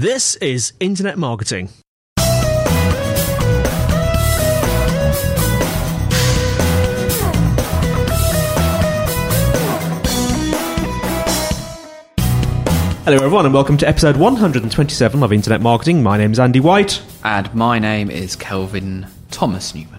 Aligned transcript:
This 0.00 0.36
is 0.36 0.74
Internet 0.78 1.18
Marketing. 1.18 1.70
Hello, 13.02 13.16
everyone, 13.16 13.44
and 13.44 13.52
welcome 13.52 13.76
to 13.78 13.88
episode 13.88 14.16
127 14.16 15.20
of 15.24 15.32
Internet 15.32 15.62
Marketing. 15.62 16.04
My 16.04 16.16
name 16.16 16.30
is 16.30 16.38
Andy 16.38 16.60
White. 16.60 17.02
And 17.24 17.52
my 17.52 17.80
name 17.80 18.08
is 18.08 18.36
Kelvin 18.36 19.08
Thomas 19.32 19.74
Newman. 19.74 19.97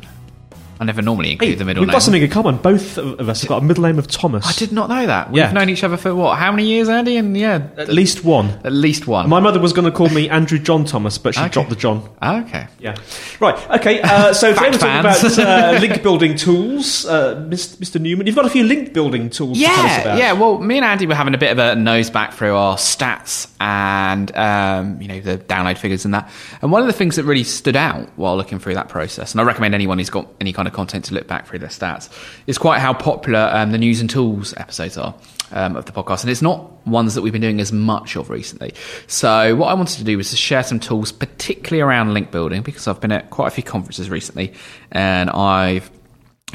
I 0.82 0.86
never 0.86 1.02
normally 1.02 1.34
include 1.34 1.50
Hey, 1.50 1.56
the 1.56 1.66
middle 1.66 1.82
name. 1.82 1.88
we've 1.88 1.88
name. 1.90 1.94
got 1.96 2.02
something 2.04 2.22
in 2.22 2.30
common. 2.30 2.56
Both 2.58 2.98
of 2.98 3.28
us 3.28 3.42
have 3.42 3.50
got 3.50 3.62
a 3.62 3.66
middle 3.66 3.84
name 3.84 4.00
of 4.00 4.08
Thomas. 4.08 4.48
I 4.48 4.54
did 4.54 4.72
not 4.72 4.88
know 4.90 5.06
that. 5.08 5.30
We've 5.30 5.38
Yeah. 5.40 5.52
known 5.52 5.68
each 5.70 5.84
other 5.84 5.98
for 5.98 6.16
what? 6.16 6.38
How 6.38 6.52
many 6.52 6.66
years, 6.68 6.88
Andy? 6.88 7.18
And 7.18 7.36
yeah, 7.36 7.64
At 7.78 7.90
least 7.90 8.24
one. 8.24 8.60
at 8.64 8.72
least 8.72 9.06
one. 9.06 9.28
My 9.28 9.42
mother 9.42 9.60
was 9.60 9.74
going 9.74 9.86
to 9.86 9.92
call 9.92 10.08
me 10.10 10.30
Andrew 10.30 10.58
John 10.58 10.86
Thomas, 10.86 11.18
but 11.18 11.36
she 11.36 11.42
Okay. 11.42 11.50
dropped 11.50 11.70
the 11.70 11.76
John. 11.76 12.04
okay. 12.24 12.68
Yeah. 12.80 12.96
Right. 13.42 13.58
Okay. 13.72 14.02
Uh, 14.02 14.32
so 14.34 14.54
today 14.54 14.70
we're 14.72 14.78
Fact 14.78 15.04
talking 15.10 15.22
fans. 15.22 15.38
about 15.38 15.76
uh, 15.76 15.80
link 15.80 16.02
building 16.02 16.36
tools. 16.36 17.06
Uh, 17.06 17.36
Mr. 17.50 18.00
Newman, 18.00 18.26
you've 18.26 18.36
got 18.38 18.46
a 18.46 18.50
few 18.50 18.64
link 18.64 18.94
building 18.94 19.30
tools 19.30 19.58
to 19.60 19.66
tell 19.66 19.74
us 19.74 19.92
Yeah, 19.92 20.02
about. 20.02 20.18
yeah. 20.18 20.32
Well, 20.32 20.60
me 20.60 20.78
and 20.78 20.86
Andy 20.86 21.08
were 21.08 21.16
having 21.16 21.34
a 21.34 21.38
bit 21.38 21.52
of 21.52 21.60
a 21.60 21.76
nose 21.76 22.10
back 22.10 22.34
through 22.34 22.56
our 22.56 22.78
stats 22.78 23.48
and 23.60 24.34
um, 24.36 25.02
you 25.02 25.08
know 25.10 25.20
the 25.20 25.38
download 25.38 25.78
figures 25.78 26.06
and 26.06 26.14
that. 26.14 26.30
And 26.62 26.72
one 26.72 26.80
of 26.82 26.88
the 26.88 26.94
things 26.94 27.18
that 27.18 27.26
really 27.26 27.44
stood 27.44 27.76
out 27.76 28.08
while 28.16 28.38
looking 28.38 28.60
through 28.60 28.76
that 28.76 28.88
process, 28.88 29.34
and 29.34 29.42
I 29.42 29.44
recommend 29.44 29.76
anyone 29.76 29.98
who's 29.98 30.10
got 30.10 30.28
any 30.40 30.54
kind 30.54 30.68
of 30.68 30.69
content 30.70 31.06
to 31.06 31.14
look 31.14 31.28
back 31.28 31.48
through 31.48 31.60
their 31.60 31.70
stats, 31.70 32.10
is 32.48 32.58
quite 32.58 32.80
how 32.80 32.94
popular 32.94 33.50
um, 33.54 33.72
the 33.72 33.78
news 33.78 34.02
and 34.02 34.10
tools 34.10 34.54
episodes 34.58 34.98
are. 34.98 35.14
Um, 35.52 35.76
of 35.76 35.86
the 35.86 35.92
podcast, 35.92 36.22
and 36.22 36.30
it's 36.30 36.44
not 36.44 36.86
ones 36.86 37.16
that 37.16 37.24
we've 37.24 37.34
been 37.34 37.42
doing 37.42 37.60
as 37.60 37.72
much 37.72 38.16
of 38.16 38.30
recently. 38.30 38.72
So, 39.08 39.56
what 39.56 39.70
I 39.70 39.74
wanted 39.74 39.98
to 39.98 40.04
do 40.04 40.16
was 40.16 40.30
to 40.30 40.36
share 40.36 40.62
some 40.62 40.80
tools, 40.80 41.12
particularly 41.12 41.82
around 41.82 42.14
link 42.14 42.30
building, 42.30 42.62
because 42.62 42.88
I've 42.88 43.02
been 43.02 43.12
at 43.12 43.32
quite 43.32 43.48
a 43.48 43.50
few 43.50 43.64
conferences 43.64 44.12
recently, 44.12 44.54
and 44.92 45.28
I've 45.32 45.90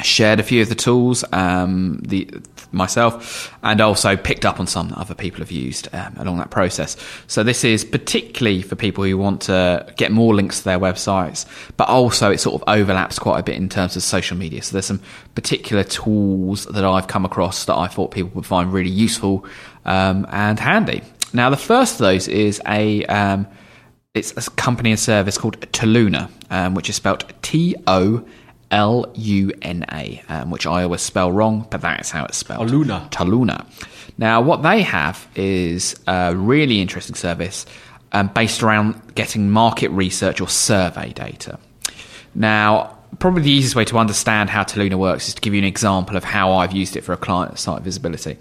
shared 0.02 0.40
a 0.40 0.42
few 0.42 0.62
of 0.62 0.68
the 0.68 0.74
tools 0.74 1.24
um, 1.32 2.00
the 2.04 2.28
myself 2.72 3.56
and 3.62 3.80
also 3.80 4.16
picked 4.16 4.44
up 4.44 4.58
on 4.58 4.66
some 4.66 4.88
that 4.88 4.98
other 4.98 5.14
people 5.14 5.38
have 5.38 5.52
used 5.52 5.88
um, 5.94 6.12
along 6.18 6.38
that 6.38 6.50
process. 6.50 6.96
So 7.28 7.44
this 7.44 7.62
is 7.62 7.84
particularly 7.84 8.62
for 8.62 8.74
people 8.74 9.04
who 9.04 9.16
want 9.16 9.42
to 9.42 9.86
get 9.96 10.10
more 10.10 10.34
links 10.34 10.58
to 10.58 10.64
their 10.64 10.78
websites 10.78 11.46
but 11.76 11.88
also 11.88 12.32
it 12.32 12.38
sort 12.38 12.60
of 12.60 12.68
overlaps 12.68 13.18
quite 13.18 13.38
a 13.38 13.42
bit 13.42 13.54
in 13.54 13.68
terms 13.68 13.94
of 13.94 14.02
social 14.02 14.36
media. 14.36 14.62
So 14.62 14.72
there's 14.72 14.86
some 14.86 15.00
particular 15.34 15.84
tools 15.84 16.66
that 16.66 16.84
i've 16.84 17.08
come 17.08 17.24
across 17.24 17.64
that 17.64 17.74
i 17.74 17.86
thought 17.86 18.10
people 18.10 18.30
would 18.34 18.46
find 18.46 18.72
really 18.72 18.90
useful 18.90 19.46
um, 19.84 20.26
and 20.30 20.58
handy. 20.58 21.02
Now 21.32 21.50
the 21.50 21.56
first 21.56 21.94
of 21.94 21.98
those 21.98 22.28
is 22.28 22.60
a 22.66 23.04
um, 23.06 23.46
it's 24.14 24.32
a 24.36 24.50
company 24.52 24.90
and 24.90 25.00
service 25.00 25.36
called 25.36 25.60
Toluna, 25.72 26.30
um, 26.50 26.74
which 26.74 26.88
is 26.88 26.96
spelled 26.96 27.32
T 27.42 27.74
O 27.86 28.24
L 28.74 29.06
U 29.14 29.52
N 29.62 29.84
A, 29.92 30.20
um, 30.28 30.50
which 30.50 30.66
I 30.66 30.82
always 30.82 31.00
spell 31.00 31.30
wrong, 31.30 31.66
but 31.70 31.80
that's 31.80 32.10
how 32.10 32.24
it's 32.24 32.36
spelled. 32.36 32.68
Toluna. 32.68 33.08
Toluna. 33.10 33.64
Now, 34.18 34.42
what 34.42 34.62
they 34.62 34.82
have 34.82 35.26
is 35.36 35.94
a 36.08 36.34
really 36.34 36.80
interesting 36.80 37.14
service 37.14 37.66
um, 38.12 38.28
based 38.34 38.62
around 38.62 39.14
getting 39.14 39.48
market 39.50 39.90
research 39.90 40.40
or 40.40 40.48
survey 40.48 41.12
data. 41.12 41.58
Now, 42.34 42.98
probably 43.20 43.42
the 43.42 43.50
easiest 43.50 43.76
way 43.76 43.84
to 43.84 43.96
understand 43.96 44.50
how 44.50 44.64
Toluna 44.64 44.96
works 44.96 45.28
is 45.28 45.34
to 45.34 45.40
give 45.40 45.54
you 45.54 45.60
an 45.60 45.64
example 45.64 46.16
of 46.16 46.24
how 46.24 46.52
I've 46.52 46.72
used 46.72 46.96
it 46.96 47.02
for 47.02 47.12
a 47.12 47.16
client 47.16 47.58
site 47.58 47.82
visibility. 47.82 48.38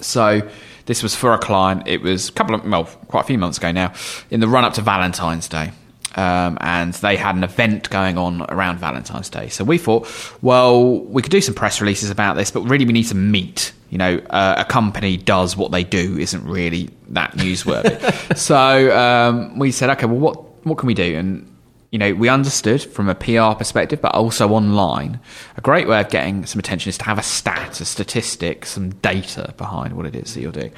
So 0.00 0.46
this 0.84 1.02
was 1.02 1.14
for 1.14 1.32
a 1.32 1.38
client. 1.38 1.88
It 1.88 2.02
was 2.02 2.28
a 2.28 2.32
couple 2.32 2.54
of 2.54 2.64
well, 2.64 2.84
quite 2.84 3.22
a 3.22 3.26
few 3.26 3.38
months 3.38 3.56
ago 3.56 3.72
now, 3.72 3.94
in 4.30 4.40
the 4.40 4.48
run 4.48 4.64
up 4.64 4.74
to 4.74 4.82
Valentine's 4.82 5.48
Day. 5.48 5.72
Um, 6.16 6.56
and 6.62 6.94
they 6.94 7.16
had 7.16 7.36
an 7.36 7.44
event 7.44 7.90
going 7.90 8.16
on 8.16 8.42
around 8.48 8.78
Valentine's 8.78 9.28
Day. 9.28 9.48
So 9.48 9.64
we 9.64 9.76
thought, 9.76 10.08
well, 10.42 11.00
we 11.00 11.20
could 11.20 11.30
do 11.30 11.42
some 11.42 11.54
press 11.54 11.80
releases 11.80 12.08
about 12.10 12.36
this, 12.36 12.50
but 12.50 12.62
really 12.62 12.86
we 12.86 12.94
need 12.94 13.04
to 13.08 13.14
meet. 13.14 13.72
You 13.90 13.98
know, 13.98 14.18
uh, 14.30 14.54
a 14.58 14.64
company 14.64 15.18
does 15.18 15.56
what 15.56 15.72
they 15.72 15.84
do 15.84 16.18
isn't 16.18 16.44
really 16.44 16.90
that 17.08 17.32
newsworthy. 17.32 18.36
so 18.36 18.96
um, 18.98 19.58
we 19.58 19.70
said, 19.70 19.90
okay, 19.90 20.06
well, 20.06 20.18
what 20.18 20.66
what 20.66 20.78
can 20.78 20.86
we 20.86 20.94
do? 20.94 21.16
And 21.16 21.52
you 21.92 21.98
know, 21.98 22.12
we 22.14 22.28
understood 22.28 22.82
from 22.82 23.08
a 23.08 23.14
PR 23.14 23.56
perspective, 23.56 24.00
but 24.00 24.14
also 24.14 24.50
online, 24.50 25.20
a 25.56 25.60
great 25.60 25.86
way 25.86 26.00
of 26.00 26.10
getting 26.10 26.44
some 26.44 26.58
attention 26.58 26.90
is 26.90 26.98
to 26.98 27.04
have 27.04 27.18
a 27.18 27.22
stat, 27.22 27.80
a 27.80 27.84
statistic, 27.84 28.66
some 28.66 28.90
data 28.96 29.54
behind 29.56 29.94
what 29.94 30.04
it 30.04 30.14
is 30.14 30.34
that 30.34 30.40
you're 30.40 30.52
doing. 30.52 30.72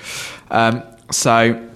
Um, 0.51 0.83
so 1.11 1.69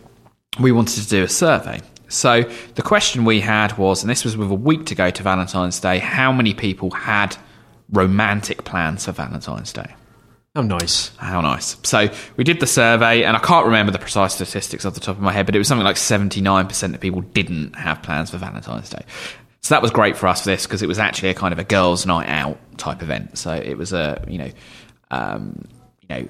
we 0.60 0.70
wanted 0.70 1.02
to 1.02 1.08
do 1.08 1.24
a 1.24 1.28
survey. 1.28 1.80
So 2.12 2.42
the 2.74 2.82
question 2.82 3.24
we 3.24 3.40
had 3.40 3.76
was, 3.78 4.02
and 4.02 4.10
this 4.10 4.24
was 4.24 4.36
with 4.36 4.50
a 4.50 4.54
week 4.54 4.86
to 4.86 4.94
go 4.94 5.10
to 5.10 5.22
Valentine's 5.22 5.80
Day, 5.80 5.98
how 5.98 6.32
many 6.32 6.54
people 6.54 6.90
had 6.90 7.36
romantic 7.90 8.64
plans 8.64 9.06
for 9.06 9.12
Valentine's 9.12 9.72
Day? 9.72 9.94
How 10.54 10.62
nice. 10.62 11.16
How 11.16 11.40
nice. 11.40 11.76
So 11.82 12.08
we 12.36 12.44
did 12.44 12.60
the 12.60 12.66
survey, 12.66 13.24
and 13.24 13.34
I 13.34 13.40
can't 13.40 13.64
remember 13.64 13.90
the 13.90 13.98
precise 13.98 14.34
statistics 14.34 14.84
off 14.84 14.92
the 14.92 15.00
top 15.00 15.16
of 15.16 15.22
my 15.22 15.32
head, 15.32 15.46
but 15.46 15.54
it 15.54 15.58
was 15.58 15.66
something 15.66 15.84
like 15.84 15.96
79% 15.96 16.94
of 16.94 17.00
people 17.00 17.22
didn't 17.22 17.74
have 17.74 18.02
plans 18.02 18.30
for 18.30 18.36
Valentine's 18.36 18.90
Day. 18.90 19.04
So 19.62 19.74
that 19.74 19.80
was 19.80 19.90
great 19.90 20.16
for 20.16 20.26
us 20.26 20.42
for 20.42 20.50
this 20.50 20.66
because 20.66 20.82
it 20.82 20.88
was 20.88 20.98
actually 20.98 21.30
a 21.30 21.34
kind 21.34 21.52
of 21.52 21.58
a 21.58 21.64
girls' 21.64 22.04
night 22.04 22.28
out 22.28 22.58
type 22.76 23.00
event. 23.00 23.38
So 23.38 23.54
it 23.54 23.78
was 23.78 23.94
a, 23.94 24.22
you 24.28 24.36
know, 24.36 24.50
um, 25.10 25.64
you 26.02 26.08
know, 26.08 26.26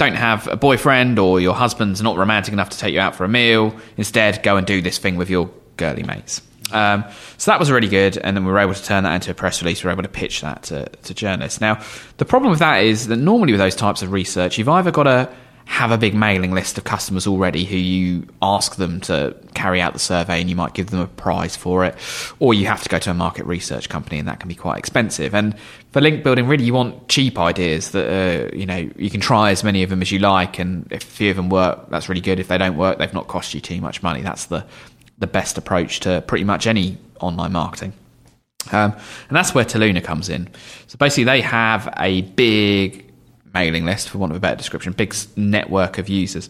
don't 0.00 0.14
have 0.14 0.48
a 0.48 0.56
boyfriend 0.56 1.18
or 1.18 1.40
your 1.40 1.54
husband's 1.54 2.00
not 2.00 2.16
romantic 2.16 2.54
enough 2.54 2.70
to 2.70 2.78
take 2.78 2.94
you 2.94 3.00
out 3.00 3.14
for 3.14 3.24
a 3.24 3.28
meal. 3.28 3.74
Instead, 3.98 4.42
go 4.42 4.56
and 4.56 4.66
do 4.66 4.80
this 4.80 4.96
thing 4.96 5.16
with 5.16 5.28
your 5.28 5.50
girly 5.76 6.02
mates. 6.02 6.40
Um, 6.72 7.04
so 7.36 7.50
that 7.50 7.60
was 7.60 7.70
really 7.70 7.88
good, 7.88 8.16
and 8.16 8.34
then 8.34 8.46
we 8.46 8.50
were 8.52 8.58
able 8.58 8.72
to 8.74 8.82
turn 8.82 9.04
that 9.04 9.14
into 9.14 9.30
a 9.30 9.34
press 9.34 9.60
release. 9.60 9.84
We 9.84 9.88
were 9.88 9.92
able 9.92 10.04
to 10.04 10.08
pitch 10.08 10.40
that 10.40 10.62
to, 10.64 10.86
to 10.88 11.14
journalists. 11.14 11.60
Now, 11.60 11.82
the 12.16 12.24
problem 12.24 12.50
with 12.50 12.60
that 12.60 12.82
is 12.82 13.08
that 13.08 13.16
normally 13.16 13.52
with 13.52 13.60
those 13.60 13.76
types 13.76 14.00
of 14.02 14.10
research, 14.12 14.56
you've 14.56 14.68
either 14.68 14.90
got 14.90 15.02
to 15.02 15.28
have 15.66 15.92
a 15.92 15.98
big 15.98 16.14
mailing 16.14 16.52
list 16.52 16.78
of 16.78 16.84
customers 16.84 17.26
already 17.26 17.64
who 17.64 17.76
you 17.76 18.26
ask 18.42 18.76
them 18.76 19.00
to 19.00 19.34
carry 19.54 19.80
out 19.80 19.92
the 19.92 19.98
survey, 19.98 20.40
and 20.40 20.50
you 20.50 20.56
might 20.56 20.74
give 20.74 20.90
them 20.90 21.00
a 21.00 21.06
prize 21.06 21.56
for 21.56 21.84
it, 21.84 21.94
or 22.38 22.54
you 22.54 22.66
have 22.66 22.82
to 22.82 22.88
go 22.88 22.98
to 22.98 23.10
a 23.10 23.14
market 23.14 23.46
research 23.46 23.88
company, 23.88 24.18
and 24.18 24.28
that 24.28 24.40
can 24.40 24.48
be 24.48 24.54
quite 24.54 24.78
expensive. 24.78 25.34
And 25.34 25.58
for 25.92 26.00
link 26.00 26.22
building, 26.24 26.46
really, 26.46 26.64
you 26.64 26.74
want 26.74 27.08
cheap 27.08 27.38
ideas 27.38 27.90
that 27.92 28.06
uh, 28.52 28.56
you 28.56 28.66
know 28.66 28.90
you 28.96 29.10
can 29.10 29.20
try 29.20 29.50
as 29.50 29.64
many 29.64 29.82
of 29.82 29.90
them 29.90 30.02
as 30.02 30.10
you 30.10 30.18
like, 30.18 30.58
and 30.58 30.86
if 30.90 31.02
a 31.02 31.06
few 31.06 31.30
of 31.30 31.36
them 31.36 31.48
work, 31.48 31.88
that's 31.90 32.08
really 32.08 32.20
good. 32.20 32.38
If 32.38 32.48
they 32.48 32.58
don't 32.58 32.76
work, 32.76 32.98
they've 32.98 33.14
not 33.14 33.28
cost 33.28 33.54
you 33.54 33.60
too 33.60 33.80
much 33.80 34.02
money. 34.02 34.22
That's 34.22 34.46
the 34.46 34.66
the 35.18 35.26
best 35.26 35.58
approach 35.58 36.00
to 36.00 36.22
pretty 36.26 36.44
much 36.44 36.66
any 36.66 36.98
online 37.20 37.52
marketing. 37.52 37.92
Um, 38.72 38.92
and 38.92 39.36
that's 39.36 39.54
where 39.54 39.64
Toluna 39.64 40.02
comes 40.02 40.28
in. 40.28 40.48
So 40.86 40.96
basically, 40.98 41.24
they 41.24 41.40
have 41.40 41.92
a 41.98 42.22
big 42.22 43.09
mailing 43.54 43.84
list, 43.84 44.08
for 44.08 44.18
want 44.18 44.32
of 44.32 44.36
a 44.36 44.40
better 44.40 44.56
description, 44.56 44.92
big 44.92 45.14
network 45.36 45.98
of 45.98 46.08
users 46.08 46.48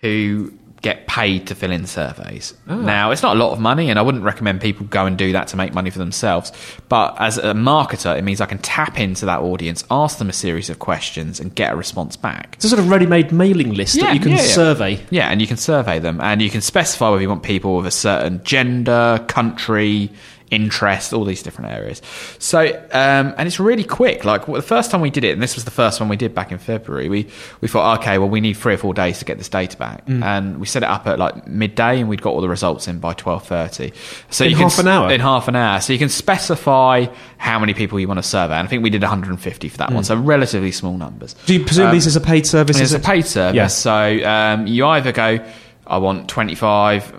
who 0.00 0.52
get 0.82 1.06
paid 1.06 1.46
to 1.46 1.54
fill 1.54 1.72
in 1.72 1.86
surveys. 1.86 2.54
Ah. 2.68 2.76
Now, 2.76 3.10
it's 3.10 3.22
not 3.22 3.34
a 3.34 3.38
lot 3.38 3.52
of 3.52 3.58
money, 3.58 3.88
and 3.88 3.98
I 3.98 4.02
wouldn't 4.02 4.22
recommend 4.22 4.60
people 4.60 4.86
go 4.86 5.06
and 5.06 5.16
do 5.16 5.32
that 5.32 5.48
to 5.48 5.56
make 5.56 5.72
money 5.72 5.90
for 5.90 5.98
themselves. 5.98 6.52
But 6.88 7.16
as 7.18 7.38
a 7.38 7.54
marketer, 7.54 8.16
it 8.16 8.22
means 8.22 8.40
I 8.40 8.46
can 8.46 8.58
tap 8.58 9.00
into 9.00 9.24
that 9.26 9.40
audience, 9.40 9.84
ask 9.90 10.18
them 10.18 10.28
a 10.28 10.34
series 10.34 10.68
of 10.68 10.78
questions, 10.78 11.40
and 11.40 11.52
get 11.54 11.72
a 11.72 11.76
response 11.76 12.16
back. 12.16 12.54
It's 12.56 12.66
a 12.66 12.68
sort 12.68 12.80
of 12.80 12.90
ready-made 12.90 13.32
mailing 13.32 13.72
list 13.72 13.96
Yeah, 13.96 14.04
that 14.04 14.14
you 14.14 14.20
can 14.20 14.32
yeah, 14.32 14.36
yeah. 14.36 14.42
survey. 14.42 15.00
Yeah, 15.10 15.28
and 15.30 15.40
you 15.40 15.46
can 15.46 15.56
survey 15.56 15.98
them, 15.98 16.20
and 16.20 16.42
you 16.42 16.50
can 16.50 16.60
specify 16.60 17.08
whether 17.08 17.22
you 17.22 17.28
want 17.30 17.42
people 17.42 17.76
with 17.76 17.86
a 17.86 17.90
certain 17.90 18.44
gender, 18.44 19.24
country, 19.28 20.10
interest, 20.50 21.12
all 21.12 21.24
these 21.24 21.42
different 21.42 21.72
areas. 21.72 22.00
So, 22.38 22.60
um, 22.92 23.34
and 23.36 23.46
it's 23.46 23.58
really 23.58 23.82
quick. 23.84 24.24
Like 24.24 24.46
well, 24.46 24.56
the 24.60 24.66
first 24.66 24.90
time 24.90 25.00
we 25.00 25.10
did 25.10 25.24
it, 25.24 25.32
and 25.32 25.42
this 25.42 25.54
was 25.56 25.64
the 25.64 25.70
first 25.70 25.98
one 26.00 26.08
we 26.08 26.16
did 26.16 26.34
back 26.34 26.52
in 26.52 26.58
February. 26.58 27.08
We 27.08 27.28
we 27.60 27.68
thought, 27.68 27.98
okay, 28.00 28.18
well, 28.18 28.28
we 28.28 28.40
need 28.40 28.54
three 28.54 28.74
or 28.74 28.78
four 28.78 28.94
days 28.94 29.18
to 29.18 29.24
get 29.24 29.38
this 29.38 29.48
data 29.48 29.76
back, 29.76 30.06
Mm. 30.06 30.22
and 30.22 30.60
we 30.60 30.66
set 30.66 30.82
it 30.82 30.88
up 30.88 31.06
at 31.06 31.18
like 31.18 31.46
midday, 31.48 32.00
and 32.00 32.08
we'd 32.08 32.22
got 32.22 32.30
all 32.30 32.40
the 32.40 32.48
results 32.48 32.86
in 32.88 32.98
by 33.00 33.12
twelve 33.12 33.46
thirty. 33.46 33.92
So 34.30 34.44
In 34.44 34.50
you 34.50 34.56
can 34.56 34.64
half 34.68 34.78
an 34.78 34.88
hour? 34.88 35.10
In 35.12 35.20
half 35.20 35.48
an 35.48 35.56
hour. 35.56 35.80
So 35.80 35.92
you 35.92 35.98
can 35.98 36.08
specify 36.08 37.06
how 37.38 37.58
many 37.58 37.74
people 37.74 37.98
you 38.00 38.06
want 38.08 38.18
to 38.18 38.22
survey, 38.22 38.54
and 38.54 38.66
I 38.66 38.70
think 38.70 38.82
we 38.82 38.90
did 38.90 39.02
150 39.02 39.68
for 39.68 39.76
that 39.78 39.90
Mm. 39.90 39.94
one. 39.94 40.04
So 40.04 40.16
relatively 40.16 40.72
small 40.72 40.96
numbers. 40.96 41.34
Do 41.46 41.54
you 41.54 41.64
presume 41.64 41.90
this 41.92 42.06
is 42.06 42.16
a 42.16 42.20
paid 42.20 42.46
service? 42.46 42.78
It's 42.80 42.92
a 42.92 42.98
paid 43.00 43.26
service. 43.26 43.56
Yeah. 43.56 43.66
So 43.66 44.24
um, 44.24 44.66
you 44.66 44.86
either 44.86 45.12
go, 45.12 45.38
I 45.86 45.98
want 45.98 46.28
25, 46.28 47.12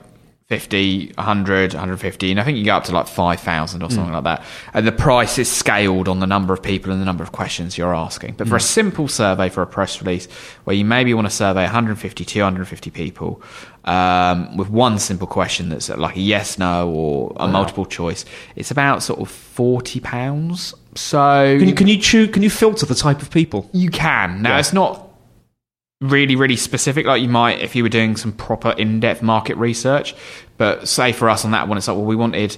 50, 0.47 1.11
100, 1.15 1.73
150, 1.73 2.31
and 2.31 2.39
I 2.39 2.43
think 2.45 2.57
you 2.57 2.63
go 2.63 2.73
up 2.77 2.85
to 2.85 2.93
like 2.93 3.07
5,000 3.09 3.83
or 3.83 3.91
something 3.91 4.13
like 4.13 4.23
that. 4.23 4.43
And 4.73 4.87
the 4.87 4.93
price 4.93 5.37
is 5.37 5.51
scaled 5.51 6.07
on 6.07 6.21
the 6.21 6.25
number 6.25 6.53
of 6.53 6.63
people 6.63 6.89
and 6.93 7.01
the 7.01 7.05
number 7.05 7.21
of 7.21 7.33
questions 7.33 7.77
you're 7.77 7.93
asking. 7.93 8.35
But 8.37 8.47
for 8.47 8.55
a 8.55 8.61
simple 8.61 9.09
survey 9.09 9.49
for 9.49 9.61
a 9.61 9.67
press 9.67 10.01
release 10.01 10.27
where 10.63 10.73
you 10.73 10.85
maybe 10.85 11.13
want 11.13 11.27
to 11.27 11.33
survey 11.35 11.63
150, 11.63 12.23
250 12.23 12.89
people 12.91 13.41
um, 13.83 14.55
with 14.55 14.69
one 14.69 14.99
simple 14.99 15.27
question 15.27 15.67
that's 15.67 15.89
like 15.89 16.15
a 16.15 16.21
yes, 16.21 16.57
no, 16.57 16.89
or 16.91 17.33
a 17.35 17.47
multiple 17.49 17.85
choice, 17.85 18.23
it's 18.55 18.71
about 18.71 19.03
sort 19.03 19.19
of 19.19 19.27
£40. 19.29 20.73
So 20.95 21.57
Can 21.59 21.67
you, 21.67 21.75
can 21.75 21.87
you 21.87 21.97
choose? 21.99 22.29
Can 22.31 22.41
you 22.41 22.49
filter 22.49 22.85
the 22.85 22.95
type 22.95 23.21
of 23.21 23.29
people? 23.31 23.69
you 23.73 23.89
can. 23.89 24.41
Now, 24.43 24.51
Yeah. 24.51 24.59
it's 24.59 24.71
not 24.71 25.06
really, 26.01 26.35
really 26.35 26.55
specific, 26.55 27.05
like 27.05 27.21
you 27.21 27.29
might 27.29 27.59
if 27.59 27.75
you 27.75 27.83
were 27.83 27.89
doing 27.89 28.15
some 28.15 28.31
proper 28.31 28.71
in 28.71 28.99
depth 28.99 29.21
market 29.21 29.57
research. 29.57 30.15
But 30.57 30.87
say 30.87 31.11
for 31.11 31.29
us 31.29 31.45
on 31.45 31.51
that 31.51 31.67
one, 31.67 31.77
it's 31.77 31.87
like, 31.87 31.97
well, 31.97 32.05
we 32.05 32.15
wanted 32.15 32.57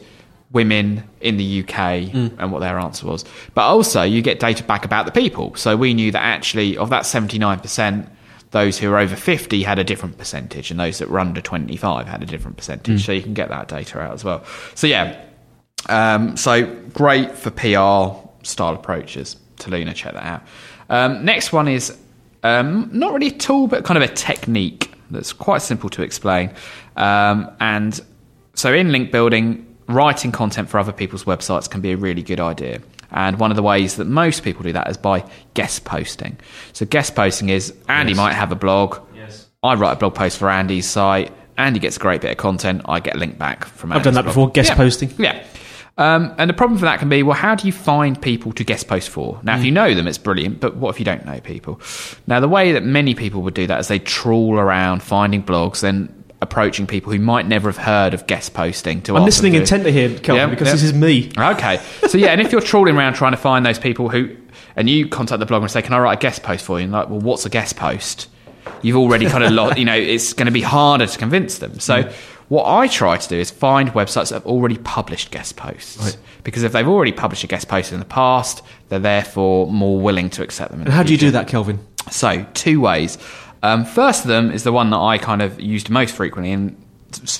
women 0.51 1.03
in 1.21 1.38
the 1.38 1.62
UK 1.63 1.80
and 2.39 2.51
what 2.51 2.59
their 2.59 2.80
answer 2.80 3.06
was. 3.06 3.24
But 3.53 3.63
also, 3.63 4.01
you 4.01 4.21
get 4.21 4.39
data 4.39 4.63
back 4.63 4.83
about 4.83 5.06
the 5.06 5.12
people. 5.12 5.56
So 5.56 5.77
we 5.77 5.94
knew 5.94 6.12
that 6.12 6.24
actually, 6.24 6.75
of 6.77 6.89
that 6.89 7.03
79%, 7.03 8.09
those 8.51 8.80
who 8.80 8.91
are 8.91 8.97
over 8.97 9.15
50 9.15 9.62
had 9.62 9.77
a 9.77 9.83
different 9.83 10.18
percentage, 10.18 10.71
and 10.71 10.80
those 10.80 10.97
that 10.97 11.09
were 11.09 11.19
under 11.19 11.39
25 11.39 12.07
had 12.07 12.24
a 12.24 12.25
different 12.25 12.57
percentage. 12.57 13.06
So 13.06 13.12
you 13.12 13.21
can 13.21 13.36
get 13.36 13.50
that 13.50 13.68
data 13.68 14.00
out 14.00 14.13
as 14.13 14.24
well. 14.24 14.44
So, 14.74 14.88
yeah, 14.88 15.24
um, 15.88 16.36
so 16.36 16.65
great 16.94 17.38
for 17.38 17.51
PR 17.51 18.27
style 18.44 18.74
approaches 18.74 19.38
Toluna. 19.57 19.94
Check 19.94 20.13
that 20.13 20.24
out. 20.24 20.41
Um, 20.89 21.24
next 21.25 21.53
one 21.53 21.68
is 21.68 21.95
um, 22.44 22.89
not 22.91 23.13
really 23.13 23.27
a 23.27 23.31
tool, 23.38 23.68
but 23.68 23.83
kind 23.86 24.01
of 24.01 24.09
a 24.09 24.13
technique 24.13 24.94
that's 25.12 25.33
quite 25.33 25.62
simple 25.62 25.89
to 25.89 26.01
explain. 26.01 26.51
Um, 26.95 27.50
and 27.59 28.00
so 28.53 28.74
in 28.74 28.91
link 28.91 29.12
building, 29.12 29.65
writing 29.88 30.31
content 30.31 30.69
for 30.69 30.80
other 30.80 30.91
people's 30.91 31.24
websites 31.24 31.69
can 31.69 31.81
be 31.81 31.91
a 31.91 31.97
really 31.97 32.21
good 32.21 32.39
idea. 32.39 32.81
And 33.12 33.39
one 33.39 33.50
of 33.51 33.57
the 33.57 33.63
ways 33.63 33.95
that 33.95 34.06
most 34.06 34.44
people 34.44 34.63
do 34.63 34.71
that 34.74 34.88
is 34.89 34.97
by 34.97 35.24
guest 35.56 35.83
posting. 35.83 36.38
So 36.74 36.86
guest 36.86 37.15
posting 37.15 37.50
is 37.50 37.74
Andy 37.88 38.12
Yes. 38.12 38.18
might 38.18 38.33
have 38.33 38.51
a 38.51 38.56
blog. 38.56 39.00
Yes. 39.15 39.47
I 39.63 39.74
write 39.74 39.94
a 39.94 39.95
blog 39.95 40.13
post 40.13 40.38
for 40.38 40.50
Andy's 40.50 40.88
site. 40.88 41.31
Andy 41.57 41.80
gets 41.80 41.97
a 41.97 42.00
great 42.00 42.21
bit 42.21 42.31
of 42.31 42.38
content. 42.38 42.83
I 42.86 43.00
get 43.00 43.15
a 43.15 43.18
link 43.18 43.38
back 43.38 43.65
from. 43.65 43.91
I've 43.91 44.03
done 44.03 44.13
that 44.13 44.25
before, 44.25 44.50
guest 44.50 44.69
yeah. 44.69 44.75
posting. 44.75 45.12
Yeah. 45.18 45.44
Um, 46.00 46.34
and 46.38 46.50
the 46.50 46.54
problem 46.54 46.80
for 46.80 46.86
that 46.86 47.00
can 47.00 47.10
be, 47.10 47.24
well, 47.24 47.36
how 47.36 47.56
do 47.56 47.68
you 47.68 47.74
find 47.74 48.19
people 48.22 48.54
to 48.54 48.63
guest 48.63 48.88
post 48.88 49.10
for? 49.10 49.40
Now, 49.44 49.57
if 49.57 49.66
you 49.66 49.72
know 49.72 49.94
them, 49.94 50.07
it's 50.07 50.18
brilliant, 50.18 50.60
but 50.62 50.78
what 50.78 50.92
if 50.92 51.00
you 51.00 51.06
don't 51.06 51.25
know 51.25 51.40
people? 51.42 51.81
Now, 52.25 52.40
the 52.40 52.48
way 52.48 52.72
that 52.72 52.84
many 52.84 53.13
people 53.16 53.42
would 53.42 53.54
do 53.54 53.68
that 53.68 53.80
is 53.81 53.90
they 53.90 54.00
trawl 54.00 54.57
around 54.57 55.04
finding 55.04 55.44
blogs, 55.44 55.81
then 55.81 56.13
approaching 56.42 56.88
people 56.88 57.12
who 57.12 57.19
might 57.19 57.46
never 57.48 57.68
have 57.69 57.78
heard 57.78 58.13
of 58.13 58.25
guest 58.25 58.54
posting 58.54 59.01
to 59.01 59.18
I'm 59.18 59.25
listening 59.25 59.51
to- 59.54 59.60
intently 59.60 59.92
here, 59.92 60.07
Kelvin, 60.19 60.36
Yeah, 60.36 60.46
because 60.48 60.68
yeah. 60.68 60.74
this 60.74 60.84
is 60.84 60.94
me. 60.94 61.31
Okay. 61.38 61.81
So 62.07 62.18
yeah, 62.18 62.28
and 62.30 62.40
if 62.40 62.54
you're 62.54 62.62
trawling 62.62 62.96
around 62.96 63.16
trying 63.16 63.34
to 63.34 63.38
find 63.38 63.66
those 63.66 63.78
people 63.78 64.07
who, 64.07 64.38
and 64.78 64.90
you 64.90 65.10
contact 65.10 65.42
the 65.42 65.46
blogger 65.46 65.63
and 65.63 65.72
say, 65.72 65.81
"Can 65.81 65.92
I 65.94 66.00
write 66.00 66.18
a 66.18 66.22
guest 66.22 66.42
post 66.44 66.63
for 66.63 66.80
you?" 66.80 66.86
And 66.86 66.94
like, 66.94 67.10
well, 67.10 67.19
what's 67.19 67.46
a 67.46 67.50
guest 67.50 67.75
post? 67.75 68.30
You've 68.81 68.96
already 68.96 69.25
kind 69.25 69.44
of 69.44 69.51
lost. 69.51 69.78
You 69.78 69.84
know, 69.84 69.96
it's 69.98 70.31
going 70.31 70.46
to 70.46 70.51
be 70.54 70.62
harder 70.62 71.07
to 71.07 71.18
convince 71.18 71.57
them. 71.57 71.80
So 71.81 72.04
Mm. 72.04 72.13
What 72.50 72.66
I 72.68 72.88
try 72.88 73.18
to 73.18 73.30
do 73.30 73.38
is 73.38 73.50
find 73.51 73.90
websites 73.94 74.30
that 74.30 74.36
have 74.36 74.46
already 74.46 74.78
published 74.78 75.31
guest 75.31 75.56
posts. 75.56 75.98
Right. 75.98 76.18
Because 76.44 76.63
if 76.63 76.72
they've 76.72 76.88
already 76.88 77.12
published 77.12 77.44
a 77.44 77.48
guest 77.48 77.68
post 77.68 77.92
in 77.94 78.00
the 78.00 78.06
past, 78.06 78.62
they're 78.90 79.00
therefore 79.00 79.72
more 79.72 80.00
willing 80.00 80.30
to 80.31 80.44
accept 80.44 80.72
them. 80.72 80.81
And 80.81 80.88
the 80.88 80.92
how 80.92 81.04
do 81.04 81.12
you 81.12 81.18
do 81.18 81.31
that, 81.31 81.48
Kelvin? 81.48 81.80
So, 82.12 82.46
two 82.54 82.81
ways. 82.81 83.18
Um, 83.62 83.86
first 83.86 84.24
of 84.24 84.30
them 84.30 84.51
is 84.51 84.63
the 84.63 84.72
one 84.72 84.90
that 84.90 84.98
I 84.98 85.18
kind 85.18 85.42
of 85.42 85.60
used 85.60 85.90
most 85.90 86.16
frequently 86.16 86.51
and 86.51 86.75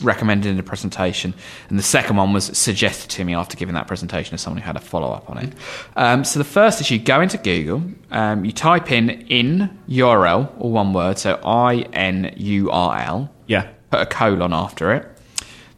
recommended 0.02 0.50
in 0.50 0.58
the 0.58 0.64
presentation. 0.64 1.34
And 1.70 1.80
the 1.80 1.84
second 1.84 2.18
one 2.18 2.34
was 2.34 2.46
suggested 2.58 3.10
to 3.12 3.24
me 3.24 3.34
after 3.36 3.56
giving 3.56 3.76
that 3.76 3.88
presentation 3.88 4.34
as 4.34 4.42
someone 4.42 4.62
who 4.62 4.66
had 4.66 4.76
a 4.76 4.80
follow 4.80 5.12
up 5.12 5.30
on 5.30 5.38
it. 5.38 5.54
Um, 5.96 6.24
so, 6.24 6.38
the 6.40 6.46
first 6.46 6.82
is 6.82 6.92
you 6.92 7.00
go 7.00 7.22
into 7.22 7.38
Google, 7.40 7.84
um, 8.12 8.46
you 8.46 8.52
type 8.52 8.92
in 8.92 9.10
in 9.10 9.80
URL, 9.88 10.52
or 10.60 10.72
one 10.72 10.94
word, 10.94 11.18
so 11.18 11.40
I 11.44 11.78
N 11.94 12.34
U 12.38 12.70
R 12.70 13.00
L, 13.00 13.32
Yeah. 13.48 13.68
Put 13.92 14.02
a 14.02 14.06
colon 14.06 14.54
after 14.54 14.92
it, 14.94 15.08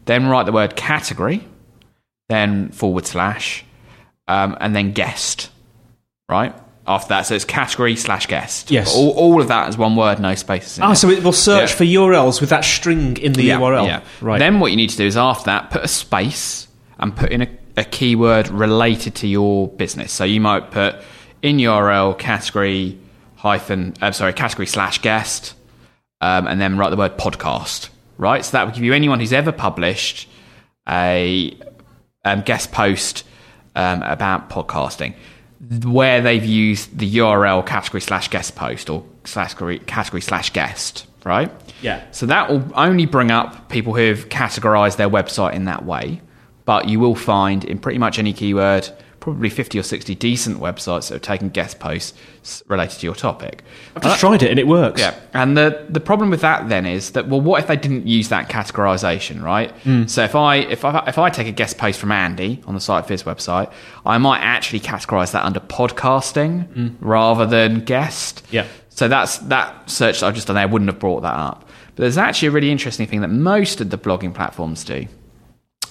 then 0.06 0.28
write 0.28 0.46
the 0.46 0.52
word 0.52 0.76
category, 0.76 1.48
then 2.30 2.70
forward 2.70 3.06
slash, 3.06 3.64
um, 4.28 4.58
and 4.60 4.76
then 4.76 4.92
guest, 4.94 5.50
right? 6.30 6.54
After 6.88 7.10
that, 7.10 7.28
so 7.28 7.36
it's 7.36 7.46
category 7.46 7.96
slash 7.96 8.26
guest. 8.26 8.72
Yes. 8.72 8.96
All, 8.96 9.12
all 9.12 9.42
of 9.42 9.48
that 9.50 9.70
is 9.70 9.78
one 9.78 9.96
word, 9.96 10.20
no 10.20 10.34
spaces 10.36 10.78
in 10.80 10.84
Ah, 10.84 10.92
it. 10.92 10.96
so 10.96 11.10
it 11.10 11.24
will 11.24 11.32
search 11.32 11.70
Yeah. 11.72 11.76
for 11.76 11.84
URLs 11.86 12.42
with 12.42 12.50
that 12.50 12.66
string 12.66 13.18
in 13.18 13.34
the 13.34 13.44
Yeah, 13.44 13.60
URL. 13.60 13.86
yeah. 13.86 14.02
Right. 14.20 14.40
Then 14.40 14.60
what 14.60 14.72
you 14.72 14.78
need 14.78 14.90
to 14.90 14.98
do 14.98 15.06
is 15.06 15.16
after 15.16 15.46
that, 15.46 15.70
put 15.70 15.84
a 15.84 15.88
space 15.88 16.68
and 17.00 17.16
put 17.16 17.32
in 17.32 17.44
a, 17.44 17.48
a 17.78 17.84
keyword 17.84 18.50
related 18.50 19.14
to 19.16 19.28
your 19.28 19.68
business. 19.68 20.12
So 20.12 20.24
you 20.24 20.42
might 20.42 20.72
put 20.72 20.96
in 21.44 21.58
URL 21.58 22.18
category 22.18 22.98
hyphen, 23.36 23.94
uh, 24.02 24.12
sorry, 24.12 24.34
category 24.34 24.66
slash 24.68 25.00
guest, 25.02 25.54
um, 26.20 26.48
and 26.48 26.60
then 26.60 26.78
write 26.78 26.90
the 26.90 26.98
word 26.98 27.16
podcast. 27.18 27.90
Right. 28.22 28.46
So 28.46 28.52
that 28.52 28.68
will 28.68 28.74
give 28.74 28.84
you 28.84 28.94
anyone 28.94 29.20
who's 29.20 29.34
ever 29.34 29.52
published 29.52 30.30
a 30.88 31.58
um, 32.24 32.42
guest 32.42 32.72
post 32.72 33.26
um, 33.76 34.04
about 34.04 34.48
podcasting 34.48 35.16
where 35.84 36.22
they've 36.22 36.46
used 36.46 36.96
the 37.00 37.16
URL 37.16 37.66
category 37.66 38.00
slash 38.00 38.28
guest 38.28 38.56
post 38.56 38.92
or 38.92 39.04
slash 39.24 39.56
category 39.56 40.22
slash 40.22 40.52
guest, 40.52 41.08
right? 41.24 41.52
Yeah. 41.82 42.04
So 42.12 42.28
that 42.28 42.48
will 42.48 42.64
only 42.76 43.08
bring 43.08 43.32
up 43.32 43.70
people 43.70 43.96
who 43.96 44.10
have 44.10 44.30
categorized 44.30 44.98
their 44.98 45.10
website 45.10 45.54
in 45.54 45.66
that 45.66 45.84
way. 45.84 46.22
But 46.66 46.90
you 46.90 47.00
will 47.00 47.16
find 47.16 47.66
in 47.66 47.80
pretty 47.80 47.98
much 47.98 48.20
any 48.20 48.34
keyword, 48.34 48.88
probably 49.22 49.50
50 49.50 49.80
or 49.80 49.84
60 49.84 50.16
decent 50.16 50.60
websites 50.60 51.08
that 51.08 51.16
have 51.16 51.22
taken 51.22 51.50
guest 51.50 51.80
posts 51.80 52.14
related 52.68 53.00
to 53.00 53.06
your 53.06 53.16
topic. 53.16 53.64
I've 53.96 54.02
just 54.02 54.20
tried 54.20 54.44
it 54.44 54.50
and 54.50 54.60
it 54.60 54.68
works. 54.68 55.00
Yeah, 55.00 55.18
and 55.34 55.56
the 55.56 55.86
the 55.90 56.02
problem 56.02 56.30
with 56.30 56.42
that 56.42 56.68
then 56.68 56.86
is 56.86 57.12
that 57.12 57.30
well, 57.30 57.40
what 57.40 57.62
if 57.62 57.68
they 57.68 57.78
didn't 57.78 58.08
use 58.08 58.28
that 58.30 58.50
categorization, 58.50 59.42
right? 59.42 59.72
Hmm. 59.84 60.08
So 60.08 60.24
if 60.24 60.36
I 60.36 60.58
if 60.58 60.84
I 60.84 61.06
if 61.08 61.18
I 61.18 61.30
take 61.30 61.48
a 61.48 61.52
guest 61.52 61.78
post 61.78 62.00
from 62.00 62.12
Andy 62.12 62.62
on 62.66 62.74
the 62.74 62.82
site 62.82 63.04
of 63.04 63.10
his 63.10 63.24
website, 63.24 63.72
I 64.06 64.18
might 64.18 64.40
actually 64.40 64.82
categorize 64.82 65.32
that 65.32 65.46
under 65.46 65.62
podcasting 65.62 66.68
hmm. 66.68 66.88
rather 67.00 67.46
than 67.46 67.86
guest. 67.86 68.46
Yeah. 68.52 68.68
So 68.90 69.08
that's 69.08 69.38
that 69.38 69.90
search 69.90 70.20
that 70.20 70.28
I've 70.28 70.36
just 70.36 70.48
done 70.48 70.56
there 70.56 70.68
wouldn't 70.68 70.90
have 70.90 71.00
brought 71.00 71.22
that 71.22 71.36
up. 71.36 71.70
But 71.96 72.04
there's 72.04 72.18
actually 72.18 72.50
a 72.50 72.52
really 72.52 72.72
interesting 72.72 73.06
thing 73.06 73.22
that 73.22 73.30
most 73.30 73.82
of 73.82 73.92
the 73.92 73.98
blogging 73.98 74.34
platforms 74.34 74.84
do 74.84 75.08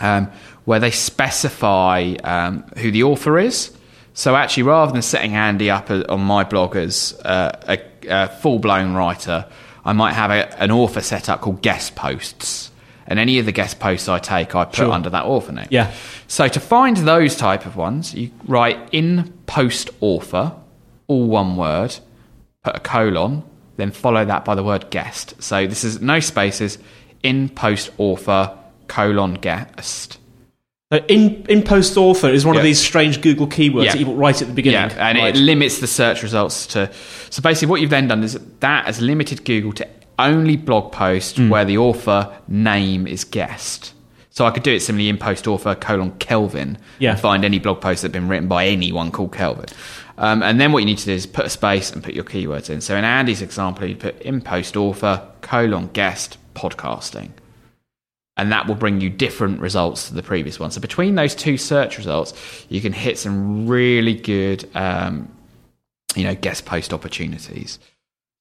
um, 0.00 0.30
where 0.64 0.80
they 0.80 0.90
specify 0.90 2.14
um, 2.24 2.64
who 2.78 2.90
the 2.90 3.02
author 3.04 3.38
is. 3.38 3.72
So 4.14 4.34
actually, 4.36 4.64
rather 4.64 4.92
than 4.92 5.02
setting 5.02 5.36
Andy 5.36 5.70
up 5.70 5.88
a- 5.90 6.08
on 6.10 6.20
my 6.20 6.44
blog 6.44 6.76
as 6.76 7.18
uh, 7.24 7.52
a, 7.68 7.78
a 8.08 8.28
full-blown 8.28 8.94
writer, 8.94 9.46
I 9.84 9.92
might 9.92 10.12
have 10.14 10.30
a, 10.30 10.60
an 10.60 10.70
author 10.70 11.00
set 11.00 11.28
up 11.28 11.40
called 11.40 11.62
guest 11.62 11.94
posts, 11.94 12.70
and 13.06 13.18
any 13.18 13.38
of 13.38 13.46
the 13.46 13.52
guest 13.52 13.78
posts 13.80 14.08
I 14.08 14.18
take, 14.18 14.54
I 14.54 14.64
put 14.64 14.74
Sure. 14.76 14.92
under 14.92 15.10
that 15.10 15.24
author 15.24 15.52
name. 15.52 15.68
Yeah. 15.70 15.92
So 16.26 16.48
to 16.48 16.60
find 16.60 16.96
those 16.98 17.36
type 17.36 17.66
of 17.66 17.76
ones, 17.76 18.14
you 18.14 18.30
write 18.46 18.88
in 18.92 19.32
post 19.46 19.90
author, 20.00 20.52
all 21.06 21.26
one 21.28 21.56
word, 21.56 21.96
put 22.62 22.76
a 22.76 22.80
colon, 22.80 23.42
then 23.76 23.90
follow 23.90 24.24
that 24.24 24.44
by 24.44 24.54
the 24.54 24.62
word 24.62 24.90
guest. 24.90 25.40
So 25.42 25.66
this 25.66 25.82
is 25.84 26.00
no 26.00 26.20
spaces, 26.20 26.78
in 27.22 27.48
post 27.48 27.90
author, 27.98 28.56
colon 28.90 29.34
guest. 29.34 30.18
In 31.08 31.46
in 31.48 31.62
post 31.62 31.96
author 31.96 32.28
is 32.28 32.44
one 32.44 32.56
of 32.56 32.64
these 32.64 32.80
strange 32.80 33.20
Google 33.20 33.46
keywords 33.46 33.84
Yeah. 33.84 33.92
that 33.92 34.00
you 34.00 34.06
put 34.06 34.16
right 34.16 34.42
at 34.42 34.48
the 34.48 34.54
beginning. 34.54 34.90
Yeah, 34.90 35.08
and 35.08 35.16
Right. 35.18 35.36
it 35.36 35.38
limits 35.38 35.78
the 35.78 35.86
search 35.86 36.24
results 36.24 36.66
to. 36.68 36.90
So 37.30 37.40
basically, 37.40 37.68
what 37.70 37.80
you've 37.80 37.90
then 37.90 38.08
done 38.08 38.24
is 38.24 38.36
that 38.58 38.86
has 38.86 39.00
limited 39.00 39.44
Google 39.44 39.72
to 39.74 39.86
only 40.18 40.56
blog 40.56 40.90
posts 40.90 41.38
Hmm. 41.38 41.48
where 41.48 41.64
the 41.64 41.78
author 41.78 42.28
name 42.48 43.06
is 43.06 43.22
guest. 43.24 43.92
So 44.30 44.44
I 44.46 44.50
could 44.50 44.64
do 44.64 44.72
it 44.72 44.80
similarly 44.82 45.08
in 45.08 45.16
post 45.16 45.46
author 45.46 45.76
colon 45.76 46.10
Kelvin 46.18 46.76
Yeah. 46.98 47.12
and 47.12 47.20
find 47.20 47.44
any 47.44 47.60
blog 47.60 47.80
posts 47.80 48.02
that 48.02 48.08
have 48.08 48.12
been 48.20 48.28
written 48.28 48.48
by 48.48 48.66
anyone 48.66 49.12
called 49.12 49.32
Kelvin. 49.32 49.66
Um, 50.18 50.42
and 50.42 50.60
then 50.60 50.72
what 50.72 50.80
you 50.80 50.86
need 50.86 50.98
to 50.98 51.06
do 51.06 51.12
is 51.12 51.24
put 51.26 51.46
a 51.46 51.48
space 51.50 51.90
and 51.92 52.02
put 52.02 52.14
your 52.14 52.24
keywords 52.24 52.68
in. 52.68 52.80
So 52.80 52.96
in 52.96 53.04
Andy's 53.04 53.42
example, 53.42 53.86
you 53.86 53.94
put 53.96 54.20
in 54.22 54.40
post 54.40 54.76
author 54.76 55.22
colon 55.40 55.88
guest 55.92 56.36
podcasting 56.54 57.28
and 58.40 58.50
that 58.50 58.66
will 58.66 58.74
bring 58.74 59.02
you 59.02 59.10
different 59.10 59.60
results 59.60 60.08
to 60.08 60.14
the 60.14 60.22
previous 60.22 60.58
one. 60.58 60.70
So 60.70 60.80
between 60.80 61.14
those 61.14 61.34
two 61.34 61.58
search 61.58 61.98
results, 61.98 62.32
you 62.70 62.80
can 62.80 62.94
hit 62.94 63.18
some 63.18 63.66
really 63.66 64.14
good, 64.14 64.66
um, 64.74 65.30
you 66.16 66.24
know, 66.24 66.34
guest 66.34 66.64
post 66.64 66.94
opportunities. 66.94 67.78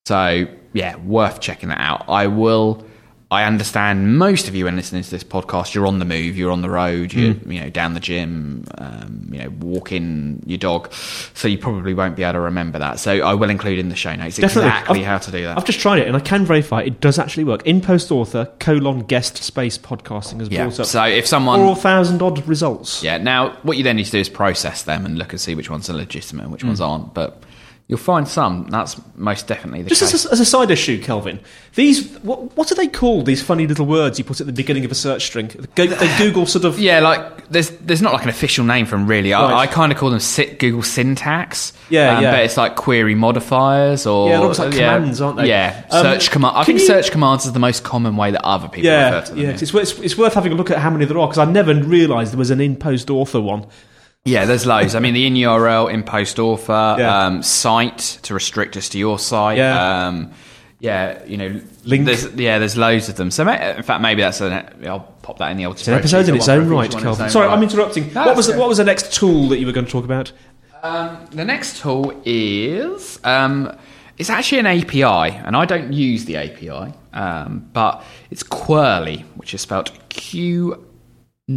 So 0.06 0.48
yeah, 0.72 0.96
worth 0.96 1.42
checking 1.42 1.68
that 1.68 1.82
out. 1.82 2.06
I 2.08 2.28
will. 2.28 2.86
I 3.32 3.44
understand 3.44 4.18
most 4.18 4.48
of 4.48 4.56
you 4.56 4.66
when 4.66 4.76
listening 4.76 5.04
to 5.04 5.12
this 5.12 5.24
podcast, 5.24 5.76
you're 5.76 5.86
on 5.86 6.00
the 6.00 6.06
move, 6.06 6.36
you're 6.36 6.50
on 6.50 6.64
the 6.64 6.70
road, 6.70 7.14
you're 7.14 7.34
you 7.46 7.60
know 7.62 7.70
down 7.70 7.94
the 7.94 8.00
gym, 8.00 8.66
um, 8.80 9.30
you 9.32 9.38
know 9.44 9.50
walking 9.60 10.42
your 10.48 10.58
dog, 10.58 10.92
so 11.36 11.48
you 11.48 11.60
probably 11.60 11.94
won't 11.94 12.16
be 12.16 12.24
able 12.24 12.34
to 12.34 12.40
remember 12.40 12.80
that. 12.80 13.00
So 13.00 13.12
I 13.22 13.36
will 13.36 13.52
include 13.52 13.78
in 13.78 13.90
the 13.90 13.96
show 13.96 14.16
notes 14.16 14.38
Definitely. 14.38 14.70
exactly 14.70 15.00
I've- 15.02 15.06
how 15.06 15.18
to 15.20 15.32
do 15.32 15.44
that. 15.44 15.58
I've 15.60 15.66
just 15.66 15.80
tried 15.80 16.00
it 16.00 16.08
and 16.08 16.18
I 16.18 16.22
can 16.22 16.44
verify 16.44 16.82
it 16.82 17.02
does 17.02 17.20
actually 17.20 17.44
work. 17.44 17.62
In 17.68 17.82
post 17.82 18.12
author 18.12 18.46
colon 18.60 19.02
guest 19.02 19.38
space 19.44 19.78
podcasting 19.78 20.40
has 20.40 20.50
yeah. 20.50 20.64
brought 20.64 20.80
up 20.80 20.86
So 20.88 21.04
if 21.06 21.28
someone 21.28 21.60
four 21.60 21.76
thousand 21.76 22.24
odd 22.24 22.48
results. 22.48 23.04
Yeah. 23.04 23.18
Now, 23.18 23.52
what 23.62 23.78
you 23.78 23.84
then 23.84 23.98
need 23.98 24.06
to 24.06 24.12
do 24.12 24.18
is 24.20 24.28
process 24.30 24.82
them 24.82 25.06
and 25.06 25.20
look 25.20 25.34
and 25.34 25.40
see 25.40 25.54
which 25.54 25.70
ones 25.70 25.88
are 25.88 25.94
legitimate 25.94 26.44
and 26.46 26.52
which 26.52 26.64
Mm. 26.64 26.70
ones 26.70 26.82
aren't. 26.82 27.14
But 27.14 27.44
You'll 27.90 27.98
find 27.98 28.28
some. 28.28 28.68
That's 28.70 29.02
most 29.16 29.48
definitely 29.48 29.82
the 29.82 29.90
Just 29.90 30.02
case. 30.02 30.14
as 30.14 30.26
a, 30.28 30.32
as 30.34 30.40
a 30.40 30.46
side 30.46 30.70
issue, 30.70 31.02
Kelvin, 31.02 31.40
these 31.74 32.08
what, 32.20 32.56
what 32.56 32.72
are 32.72 32.76
they 32.76 32.88
called? 32.88 33.26
These 33.26 33.42
funny 33.42 33.66
little 33.66 33.88
words 33.88 34.20
you 34.20 34.24
put 34.24 34.40
at 34.40 34.46
the 34.46 34.54
beginning 34.54 34.86
of 34.86 34.92
a 34.92 34.96
search 34.96 35.26
string. 35.26 35.48
Go, 35.74 35.88
they 35.88 36.18
Google 36.20 36.46
sort 36.46 36.66
of. 36.66 36.78
yeah, 36.78 37.00
like 37.00 37.48
there's 37.50 37.72
there's 37.72 38.04
not 38.04 38.14
like 38.14 38.22
an 38.22 38.30
official 38.30 38.64
name 38.64 38.86
for 38.86 38.92
them 38.96 39.08
really. 39.08 39.32
Right. 39.32 39.42
I, 39.42 39.62
I 39.62 39.66
kind 39.68 39.92
of 39.92 39.98
call 39.98 40.12
them 40.12 40.20
sit 40.20 40.60
Google 40.60 40.84
syntax. 40.84 41.74
Yeah, 41.90 42.18
um, 42.18 42.24
yeah. 42.24 42.32
But 42.34 42.42
it's 42.42 42.58
like 42.58 42.76
query 42.76 43.16
modifiers 43.16 44.06
or 44.06 44.30
Yeah, 44.30 44.38
like 44.40 44.72
commands, 44.72 45.20
aren't 45.20 45.38
they? 45.38 45.48
Yeah, 45.48 45.84
Um, 45.90 46.04
search 46.04 46.30
command. 46.30 46.58
I 46.58 46.64
think 46.66 46.80
you- 46.82 46.86
search 46.86 47.10
commands 47.10 47.48
is 47.48 47.54
the 47.54 47.60
most 47.60 47.84
common 47.84 48.16
way 48.18 48.30
that 48.30 48.46
other 48.46 48.68
people 48.68 48.86
Yeah, 48.86 49.16
refer 49.16 49.26
to 49.30 49.34
them. 49.34 49.44
yeah. 49.44 49.50
It's, 49.50 49.74
it's, 49.74 50.00
it's 50.00 50.16
worth 50.16 50.36
having 50.36 50.52
a 50.52 50.56
look 50.56 50.70
at 50.70 50.78
how 50.78 50.92
many 50.92 51.06
there 51.06 51.18
are 51.18 51.28
because 51.28 51.40
I 51.40 51.50
never 51.52 51.74
realised 51.74 52.34
there 52.34 52.38
was 52.38 52.52
an 52.52 52.62
in-post 52.62 53.10
author 53.10 53.42
one. 53.42 53.66
Yeah, 54.26 54.46
there's 54.46 54.66
loads. 54.66 54.96
I 54.96 55.00
mean, 55.00 55.14
the 55.14 55.26
in 55.26 55.34
URL, 55.36 55.92
in 55.92 56.04
post 56.04 56.40
author, 56.40 56.96
Yeah. 57.00 57.26
um, 57.26 57.42
site 57.44 58.20
to 58.24 58.34
restrict 58.34 58.78
us 58.78 58.90
to 58.90 59.00
your 59.00 59.18
site. 59.18 59.58
Yeah. 59.58 60.08
Um, 60.08 60.32
yeah, 60.82 61.24
you 61.26 61.36
know, 61.38 61.60
Link. 61.84 62.06
There's, 62.06 62.34
yeah, 62.36 62.58
there's 62.60 62.78
loads 62.78 63.10
of 63.10 63.16
them. 63.16 63.32
So, 63.32 63.42
in 63.48 63.84
fact, 63.84 64.02
maybe 64.02 64.22
that's 64.22 64.40
an. 64.40 64.54
I'll 64.86 65.02
pop 65.22 65.38
that 65.40 65.52
in 65.52 65.58
the 65.58 65.66
old. 65.66 65.76
It's 65.78 65.88
an 65.88 65.94
episode 65.94 66.30
in 66.30 66.36
its 66.36 66.48
own 66.48 66.70
right, 66.70 66.90
Kelvin. 66.90 67.30
Sorry, 67.30 67.48
I'm 67.50 67.62
interrupting. 67.64 68.14
No, 68.14 68.26
what 68.28 68.38
was 68.38 68.48
the, 68.48 68.58
what 68.58 68.70
was 68.70 68.78
the 68.78 68.86
next 68.86 69.14
tool 69.14 69.50
that 69.50 69.60
you 69.60 69.66
were 69.66 69.74
going 69.74 69.86
to 69.86 69.92
talk 69.92 70.06
about? 70.06 70.32
Um, 70.82 71.26
the 71.32 71.44
next 71.44 71.82
tool 71.82 72.22
is 72.24 73.20
um, 73.26 73.76
it's 74.18 74.30
actually 74.30 74.60
an 74.60 74.68
API, 74.68 75.36
and 75.46 75.56
I 75.58 75.66
don't 75.66 75.92
use 75.92 76.24
the 76.26 76.38
API, 76.38 76.94
um, 77.12 77.70
but 77.74 78.02
it's 78.32 78.44
Qwerly, 78.44 79.24
which 79.36 79.54
is 79.54 79.60
spelled 79.62 79.92
Q 80.08 80.86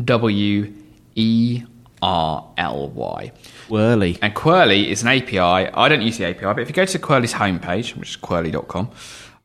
W 0.04 0.72
E 1.14 1.62
R 2.02 2.52
L 2.58 2.88
Y. 2.88 3.32
Qwerly. 3.68 4.18
And 4.20 4.34
Qwerly 4.34 4.88
is 4.88 5.02
an 5.02 5.08
API. 5.08 5.38
I 5.38 5.88
don't 5.88 6.02
use 6.02 6.18
the 6.18 6.26
API, 6.26 6.44
but 6.44 6.58
if 6.58 6.68
you 6.68 6.74
go 6.74 6.84
to 6.84 6.98
Qwerly's 6.98 7.32
homepage, 7.32 7.96
which 7.96 8.10
is 8.10 8.16
qwerly.com, 8.16 8.90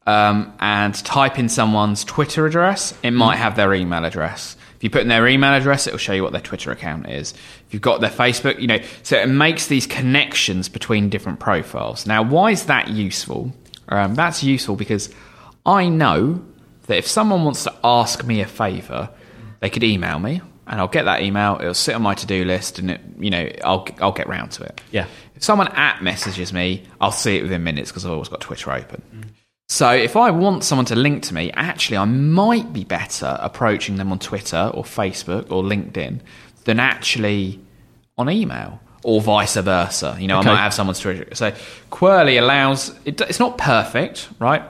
um, 0.07 0.53
and 0.59 0.95
type 1.05 1.37
in 1.37 1.49
someone's 1.49 2.03
Twitter 2.03 2.45
address, 2.45 2.93
it 3.03 3.11
might 3.11 3.35
have 3.37 3.55
their 3.55 3.73
email 3.73 4.03
address. 4.03 4.57
If 4.77 4.83
you 4.83 4.89
put 4.89 5.01
in 5.01 5.07
their 5.07 5.27
email 5.27 5.53
address, 5.53 5.87
it 5.87 5.91
will 5.91 5.97
show 5.97 6.13
you 6.13 6.23
what 6.23 6.31
their 6.31 6.41
Twitter 6.41 6.71
account 6.71 7.09
is. 7.09 7.33
If 7.67 7.73
you've 7.73 7.81
got 7.81 7.99
their 7.99 8.11
Facebook, 8.11 8.59
you 8.59 8.67
know, 8.67 8.79
so 9.03 9.17
it 9.17 9.27
makes 9.27 9.67
these 9.67 9.87
connections 9.87 10.69
between 10.69 11.09
different 11.09 11.39
profiles. 11.39 12.05
Now, 12.05 12.21
why 12.23 12.51
is 12.51 12.65
that 12.65 12.89
useful? 12.89 13.53
Um, 13.89 14.15
that's 14.15 14.43
useful 14.43 14.75
because 14.75 15.13
I 15.65 15.89
know 15.89 16.43
that 16.83 16.97
if 16.97 17.07
someone 17.07 17.43
wants 17.43 17.63
to 17.63 17.73
ask 17.83 18.23
me 18.23 18.41
a 18.41 18.45
favor, 18.45 19.09
they 19.59 19.69
could 19.69 19.83
email 19.83 20.19
me, 20.19 20.41
and 20.67 20.79
I'll 20.79 20.87
get 20.87 21.05
that 21.05 21.21
email. 21.21 21.57
It'll 21.59 21.73
sit 21.73 21.95
on 21.95 22.01
my 22.01 22.13
to-do 22.13 22.43
list, 22.45 22.79
and 22.79 22.91
it, 22.91 23.01
you 23.17 23.29
know, 23.29 23.49
I'll 23.63 23.87
I'll 23.99 24.11
get 24.11 24.27
round 24.27 24.51
to 24.53 24.63
it. 24.63 24.81
Yeah. 24.91 25.07
If 25.35 25.43
someone 25.43 25.67
at 25.69 26.01
messages 26.01 26.51
me, 26.53 26.83
I'll 26.99 27.11
see 27.11 27.37
it 27.37 27.43
within 27.43 27.63
minutes 27.63 27.91
because 27.91 28.05
I've 28.05 28.11
always 28.11 28.29
got 28.29 28.41
Twitter 28.41 28.71
open. 28.71 29.01
Mm. 29.13 29.23
So 29.69 29.91
if 29.91 30.15
I 30.15 30.31
want 30.31 30.63
someone 30.63 30.85
to 30.85 30.95
link 30.95 31.23
to 31.23 31.33
me, 31.33 31.51
actually, 31.51 31.97
I 31.97 32.05
might 32.05 32.71
be 32.71 32.83
better 32.85 33.37
approaching 33.41 33.97
them 33.97 34.11
on 34.11 34.19
Twitter 34.19 34.71
or 34.73 34.83
Facebook 34.83 35.51
or 35.51 35.61
LinkedIn 35.61 36.21
than 36.63 36.79
actually 36.79 37.59
on 38.17 38.29
email 38.29 38.79
or 39.03 39.21
vice 39.21 39.55
versa. 39.55 40.15
You 40.19 40.27
know, 40.27 40.39
Okay. 40.39 40.49
I 40.49 40.53
might 40.53 40.61
have 40.61 40.73
someone's 40.73 40.99
Twitter. 40.99 41.35
So 41.35 41.51
Qwerly 41.91 42.39
allows, 42.39 42.97
it, 43.05 43.19
it's 43.21 43.39
not 43.39 43.57
perfect, 43.57 44.29
right? 44.39 44.63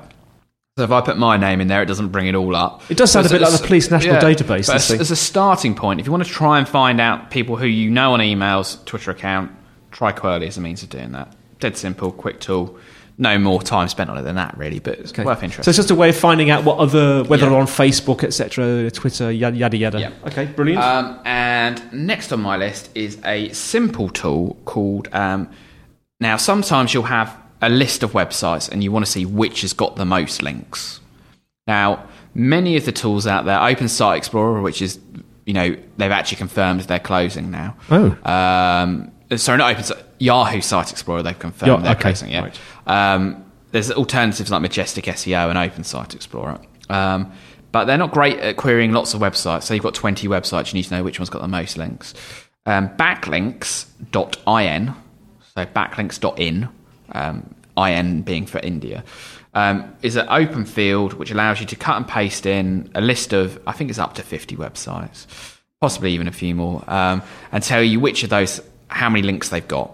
So 0.77 0.83
if 0.83 0.91
I 0.91 1.01
put 1.01 1.17
my 1.17 1.37
name 1.37 1.59
in 1.59 1.67
there, 1.67 1.81
it 1.81 1.87
doesn't 1.87 2.09
bring 2.09 2.27
it 2.27 2.35
all 2.35 2.55
up. 2.55 2.83
It 2.91 2.97
does 2.97 3.11
sound 3.11 3.25
So 3.27 3.35
a 3.35 3.39
bit 3.39 3.41
like 3.49 3.59
the 3.59 3.65
police 3.65 3.89
national 3.89 4.17
database, 4.21 4.67
But 4.67 4.75
as, 4.75 4.91
as 4.91 5.09
a 5.09 5.15
starting 5.15 5.73
point, 5.73 5.99
if 5.99 6.05
you 6.05 6.11
want 6.11 6.23
to 6.23 6.29
try 6.29 6.59
and 6.59 6.69
find 6.69 7.01
out 7.01 7.31
people 7.31 7.55
who 7.55 7.65
you 7.65 7.89
know 7.89 8.13
on 8.13 8.19
emails, 8.19 8.85
Twitter 8.85 9.09
account, 9.09 9.51
try 9.89 10.11
Qwerly 10.11 10.45
as 10.47 10.55
a 10.57 10.61
means 10.61 10.83
of 10.83 10.89
doing 10.89 11.13
that. 11.13 11.35
Dead 11.59 11.75
simple, 11.75 12.11
quick 12.11 12.39
tool. 12.39 12.77
No 13.17 13.39
more 13.39 13.59
time 13.63 13.87
spent 13.87 14.11
on 14.11 14.19
it 14.19 14.21
than 14.21 14.35
that, 14.35 14.55
really, 14.55 14.77
but 14.77 14.99
it's 14.99 15.17
worth 15.17 15.41
interest. 15.41 15.65
So 15.65 15.69
it's 15.69 15.77
just 15.77 15.89
a 15.89 15.95
way 15.95 16.09
of 16.09 16.15
finding 16.15 16.51
out 16.51 16.63
what 16.63 16.77
other, 16.77 17.23
whether 17.23 17.47
Yeah. 17.49 17.55
on 17.57 17.65
Facebook, 17.65 18.23
etc., 18.23 18.91
Twitter, 18.91 19.31
yada 19.31 19.57
yada 19.57 19.77
yada. 19.77 19.99
Yeah. 19.99 20.11
Okay, 20.27 20.45
brilliant. 20.45 20.83
Um, 20.83 21.19
and 21.25 21.81
next 21.91 22.31
on 22.31 22.39
my 22.41 22.55
list 22.57 22.91
is 22.93 23.17
a 23.25 23.49
simple 23.53 24.09
tool 24.09 24.55
called. 24.65 25.09
Um, 25.11 25.49
now, 26.19 26.37
sometimes 26.37 26.93
you'll 26.93 27.01
have 27.03 27.35
a 27.61 27.69
list 27.69 28.03
of 28.03 28.11
websites 28.11 28.69
and 28.69 28.83
you 28.83 28.91
want 28.91 29.05
to 29.05 29.11
see 29.11 29.25
which 29.25 29.61
has 29.61 29.73
got 29.73 29.95
the 29.95 30.05
most 30.05 30.41
links. 30.41 30.99
Now, 31.65 32.07
many 32.33 32.77
of 32.77 32.85
the 32.85 32.91
tools 32.91 33.25
out 33.27 33.45
there, 33.45 33.61
Open 33.61 33.87
Site 33.87 34.17
Explorer, 34.17 34.61
which 34.61 34.81
is, 34.81 34.99
you 35.45 35.53
know, 35.53 35.75
they've 35.97 36.11
actually 36.11 36.37
confirmed 36.37 36.81
they're 36.81 36.99
closing 36.99 37.51
now. 37.51 37.75
Oh. 37.89 38.17
Um, 38.29 39.11
sorry, 39.35 39.57
not 39.57 39.71
Open 39.71 39.83
Site, 39.83 40.03
Yahoo 40.19 40.61
Site 40.61 40.91
Explorer, 40.91 41.23
they've 41.23 41.37
confirmed 41.37 41.69
Yeah, 41.69 41.77
they're 41.81 41.91
okay, 41.93 42.01
closing, 42.01 42.31
yeah. 42.31 42.41
right. 42.41 42.59
Um, 42.85 43.43
there's 43.71 43.91
alternatives 43.91 44.49
like 44.49 44.61
Majestic 44.61 45.05
SEO 45.05 45.49
and 45.49 45.57
Open 45.57 45.83
Site 45.83 46.15
Explorer. 46.15 46.59
Um, 46.89 47.31
but 47.73 47.83
they're 47.85 47.97
not 47.97 48.11
great 48.11 48.39
at 48.39 48.55
querying 48.55 48.93
lots 48.93 49.13
of 49.13 49.19
websites. 49.19 49.63
So 49.63 49.73
you've 49.73 49.83
got 49.83 49.93
20 49.93 50.27
websites, 50.27 50.67
you 50.73 50.77
need 50.77 50.83
to 50.83 50.95
know 50.95 51.03
which 51.03 51.19
one's 51.19 51.29
got 51.29 51.41
the 51.41 51.47
most 51.49 51.77
links. 51.77 52.13
Um, 52.65 52.89
backlinks.in, 52.97 54.93
so 55.55 55.65
backlinks.in, 55.65 56.69
um, 57.11 57.53
IN 57.77 58.21
being 58.21 58.45
for 58.45 58.59
India, 58.59 59.03
um, 59.53 59.95
is 60.01 60.15
an 60.15 60.27
open 60.29 60.65
field 60.65 61.13
which 61.13 61.31
allows 61.31 61.59
you 61.59 61.65
to 61.67 61.75
cut 61.75 61.97
and 61.97 62.07
paste 62.07 62.45
in 62.45 62.91
a 62.95 63.01
list 63.01 63.33
of, 63.33 63.59
I 63.65 63.71
think 63.71 63.89
it's 63.89 63.99
up 63.99 64.15
to 64.15 64.23
50 64.23 64.55
websites, 64.55 65.25
possibly 65.81 66.11
even 66.13 66.27
a 66.27 66.31
few 66.31 66.55
more, 66.55 66.83
um, 66.87 67.21
and 67.51 67.63
tell 67.63 67.83
you 67.83 67.99
which 67.99 68.23
of 68.23 68.29
those, 68.29 68.61
how 68.87 69.09
many 69.09 69.23
links 69.23 69.49
they've 69.49 69.67
got. 69.67 69.91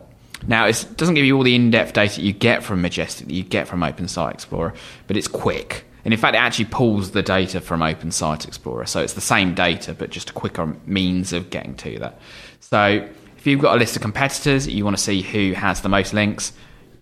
Now, 0.48 0.68
it 0.68 0.86
doesn't 0.98 1.16
give 1.16 1.26
you 1.26 1.38
all 1.38 1.44
the 1.44 1.56
in-depth 1.56 1.94
data 1.94 2.22
you 2.22 2.34
get 2.34 2.64
from 2.64 2.82
Majestic, 2.82 3.28
that 3.28 3.34
you 3.34 3.44
get 3.44 3.68
from 3.68 3.84
Open 3.84 4.08
Site 4.08 4.34
Explorer, 4.34 4.74
but 5.08 5.16
it's 5.16 5.28
quick. 5.28 5.86
And 6.04 6.14
in 6.14 6.20
fact, 6.20 6.36
it 6.36 6.40
actually 6.40 6.66
pulls 6.66 7.12
the 7.12 7.22
data 7.22 7.62
from 7.62 7.82
Open 7.82 8.12
Site 8.12 8.46
Explorer. 8.46 8.86
So 8.86 9.02
it's 9.02 9.14
the 9.14 9.22
same 9.22 9.56
data, 9.56 9.94
but 9.94 10.10
just 10.10 10.32
a 10.32 10.34
quicker 10.34 10.76
means 10.86 11.32
of 11.32 11.50
getting 11.50 11.76
to 11.76 12.00
that. 12.00 12.20
So 12.60 13.08
if 13.38 13.48
you've 13.48 13.62
got 13.62 13.76
a 13.76 13.80
list 13.80 13.96
of 13.96 14.02
competitors, 14.02 14.68
you 14.68 14.84
want 14.84 14.98
to 14.98 15.04
see 15.04 15.22
who 15.22 15.54
has 15.54 15.80
the 15.80 15.90
most 15.90 16.14
links, 16.14 16.52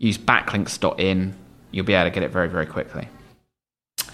use 0.01 0.17
backlinks.in. 0.17 1.36
You'll 1.72 1.86
be 1.86 1.93
able 1.93 2.10
to 2.10 2.13
get 2.13 2.24
it 2.24 2.31
very, 2.31 2.50
very 2.50 2.65
quickly. 2.65 3.08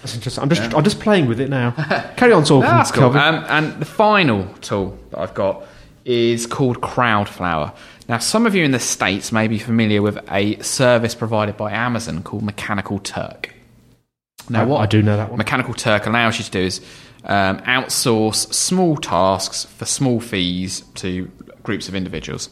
That's 0.00 0.14
interesting. 0.14 0.42
I'm 0.42 0.48
just 0.48 0.74
I'm 0.74 0.84
just 0.84 1.00
playing 1.00 1.26
with 1.26 1.40
it 1.40 1.48
now. 1.50 1.72
Carry 2.16 2.32
on 2.32 2.44
talking, 2.44 2.60
That's 2.70 2.92
cool. 2.92 3.16
Um, 3.16 3.44
and 3.48 3.80
the 3.80 3.84
final 3.84 4.46
tool 4.60 4.96
that 5.10 5.18
I've 5.18 5.34
got 5.34 5.64
is 6.04 6.46
called 6.46 6.80
Crowdflower. 6.80 7.74
Now, 8.08 8.18
some 8.18 8.46
of 8.46 8.54
you 8.54 8.64
in 8.64 8.70
the 8.70 8.78
States 8.78 9.32
may 9.32 9.48
be 9.48 9.58
familiar 9.58 10.00
with 10.00 10.18
a 10.30 10.58
service 10.60 11.14
provided 11.16 11.56
by 11.56 11.72
Amazon 11.72 12.22
called 12.22 12.42
Mechanical 12.44 12.98
Turk. 13.00 13.54
Now, 14.48 14.62
I- 14.62 14.64
what 14.66 14.80
I 14.82 14.86
do 14.86 15.02
know 15.02 15.16
that 15.16 15.30
one. 15.30 15.38
Mechanical 15.38 15.74
Turk 15.74 16.06
allows 16.06 16.38
you 16.38 16.44
to 16.44 16.50
do 16.50 16.60
is 16.60 16.80
um, 17.24 17.58
outsource 17.62 18.52
small 18.54 18.96
tasks 18.96 19.64
for 19.64 19.84
small 19.84 20.20
fees 20.20 20.82
to 20.96 21.30
groups 21.64 21.88
of 21.88 21.94
individuals. 21.96 22.48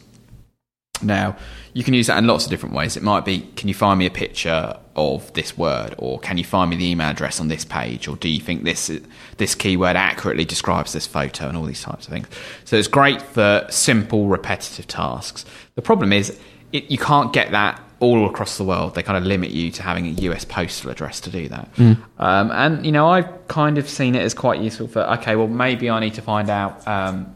Now, 1.01 1.37
you 1.73 1.83
can 1.83 1.93
use 1.93 2.07
that 2.07 2.17
in 2.17 2.25
lots 2.25 2.45
of 2.45 2.49
different 2.49 2.73
ways. 2.73 2.97
It 2.97 3.03
might 3.03 3.23
be, 3.23 3.41
can 3.55 3.67
you 3.67 3.73
find 3.73 3.99
me 3.99 4.05
a 4.05 4.11
picture 4.11 4.77
of 4.95 5.31
this 5.33 5.57
word, 5.57 5.93
or 5.99 6.19
can 6.19 6.37
you 6.37 6.43
find 6.43 6.71
me 6.71 6.75
the 6.75 6.89
email 6.89 7.09
address 7.09 7.39
on 7.39 7.49
this 7.49 7.63
page, 7.63 8.07
or 8.07 8.15
do 8.15 8.27
you 8.27 8.39
think 8.39 8.63
this 8.63 8.91
this 9.37 9.53
keyword 9.53 9.95
accurately 9.95 10.43
describes 10.43 10.93
this 10.93 11.05
photo, 11.05 11.47
and 11.47 11.55
all 11.55 11.65
these 11.65 11.81
types 11.81 12.07
of 12.07 12.13
things. 12.13 12.27
So 12.65 12.77
it's 12.77 12.87
great 12.87 13.21
for 13.21 13.65
simple, 13.69 14.27
repetitive 14.27 14.87
tasks. 14.87 15.45
The 15.75 15.83
problem 15.83 16.11
is, 16.11 16.37
it, 16.73 16.89
you 16.89 16.97
can't 16.97 17.31
get 17.31 17.51
that 17.51 17.79
all 17.99 18.27
across 18.27 18.57
the 18.57 18.63
world. 18.63 18.95
They 18.95 19.03
kind 19.03 19.17
of 19.17 19.23
limit 19.23 19.51
you 19.51 19.71
to 19.71 19.83
having 19.83 20.07
a 20.07 20.11
US 20.31 20.45
postal 20.45 20.89
address 20.89 21.19
to 21.21 21.29
do 21.29 21.47
that. 21.49 21.69
Um, 22.17 22.51
and 22.51 22.85
you 22.85 22.91
know, 22.91 23.07
I've 23.07 23.47
kind 23.47 23.77
of 23.77 23.87
seen 23.87 24.15
it 24.15 24.23
as 24.23 24.33
quite 24.33 24.61
useful 24.61 24.87
for 24.87 25.01
okay, 25.13 25.35
well, 25.35 25.47
maybe 25.47 25.89
I 25.89 25.99
need 25.99 26.15
to 26.15 26.21
find 26.21 26.49
out. 26.49 26.87
Um, 26.87 27.35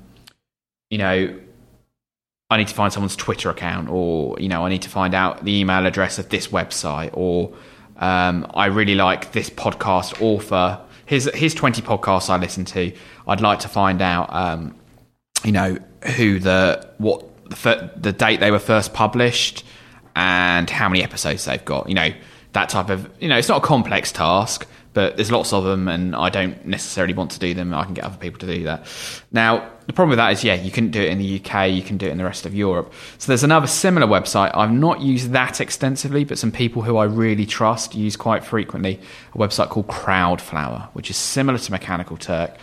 you 0.90 0.98
know, 0.98 1.40
I 2.52 2.58
need 2.58 2.68
to 2.68 2.76
find 2.76 2.92
someone's 2.92 3.16
Twitter 3.16 3.50
account, 3.50 3.88
or 3.90 4.38
you 4.38 4.50
know, 4.50 4.66
I 4.66 4.70
need 4.70 4.82
to 4.82 4.90
find 4.90 5.16
out 5.16 5.46
the 5.46 5.58
email 5.58 5.86
address 5.86 6.20
of 6.20 6.28
this 6.28 6.50
website, 6.50 7.12
or 7.14 7.54
um, 7.96 8.46
I 8.54 8.66
really 8.66 8.94
like 8.94 9.32
this 9.32 9.50
podcast 9.50 10.22
author. 10.22 10.82
Here's 11.06 11.34
here's 11.34 11.56
twenty 11.56 11.82
podcasts 11.82 12.30
I 12.30 12.36
listen 12.36 12.66
to. 12.66 12.92
I'd 13.26 13.40
like 13.40 13.60
to 13.60 13.70
find 13.70 14.02
out, 14.02 14.34
um, 14.34 14.76
you 15.46 15.54
know, 15.54 15.78
who 16.18 16.40
the 16.40 16.90
what 16.98 17.24
the, 17.50 17.94
the 17.96 18.12
date 18.12 18.42
they 18.42 18.52
were 18.52 18.60
first 18.60 18.94
published 18.94 19.64
and 20.14 20.70
how 20.70 20.90
many 20.90 21.04
episodes 21.04 21.46
they've 21.46 21.64
got. 21.64 21.88
You 21.88 21.96
know, 21.96 22.10
that 22.52 22.68
type 22.68 22.90
of 22.90 23.10
you 23.22 23.30
know, 23.30 23.38
it's 23.38 23.48
not 23.48 23.64
a 23.64 23.66
complex 23.66 24.12
task, 24.12 24.68
but 24.94 25.16
there's 25.16 25.32
lots 25.32 25.54
of 25.54 25.64
them, 25.64 25.88
and 25.88 26.16
I 26.16 26.30
don't 26.30 26.66
necessarily 26.66 27.14
want 27.14 27.32
to 27.32 27.40
do 27.40 27.54
them. 27.54 27.74
I 27.74 27.86
can 27.86 27.94
get 27.94 28.04
other 28.04 28.18
people 28.18 28.40
to 28.40 28.48
do 28.48 28.64
that. 28.64 28.86
Now, 29.32 29.70
the 29.88 29.94
problem 29.94 30.10
with 30.10 30.18
that 30.18 30.34
is, 30.34 30.44
yeah, 30.44 30.56
you 30.56 30.72
couldn't 30.72 30.92
do 30.92 31.02
it 31.02 31.10
in 31.10 31.18
the 31.18 31.40
UK, 31.40 31.70
you 31.70 31.82
can 31.82 31.98
do 31.98 32.08
it 32.08 32.12
in 32.12 32.18
the 32.18 32.24
rest 32.24 32.46
of 32.46 32.54
Europe. 32.54 32.94
So 33.18 33.28
there's 33.28 33.44
another 33.44 33.68
similar 33.68 34.08
website. 34.08 34.52
I've 34.56 34.72
not 34.72 35.02
used 35.02 35.32
that 35.32 35.62
extensively, 35.62 36.24
but 36.24 36.38
some 36.38 36.52
people 36.52 36.82
who 36.82 36.98
I 36.98 37.06
really 37.06 37.46
trust 37.46 37.96
use 37.96 38.16
quite 38.16 38.44
frequently 38.44 39.00
a 39.34 39.38
website 39.38 39.70
called 39.70 39.88
Crowdflower, 39.88 40.90
which 40.94 41.10
is 41.10 41.18
similar 41.18 41.58
to 41.58 41.72
Mechanical 41.72 42.18
Turk. 42.18 42.58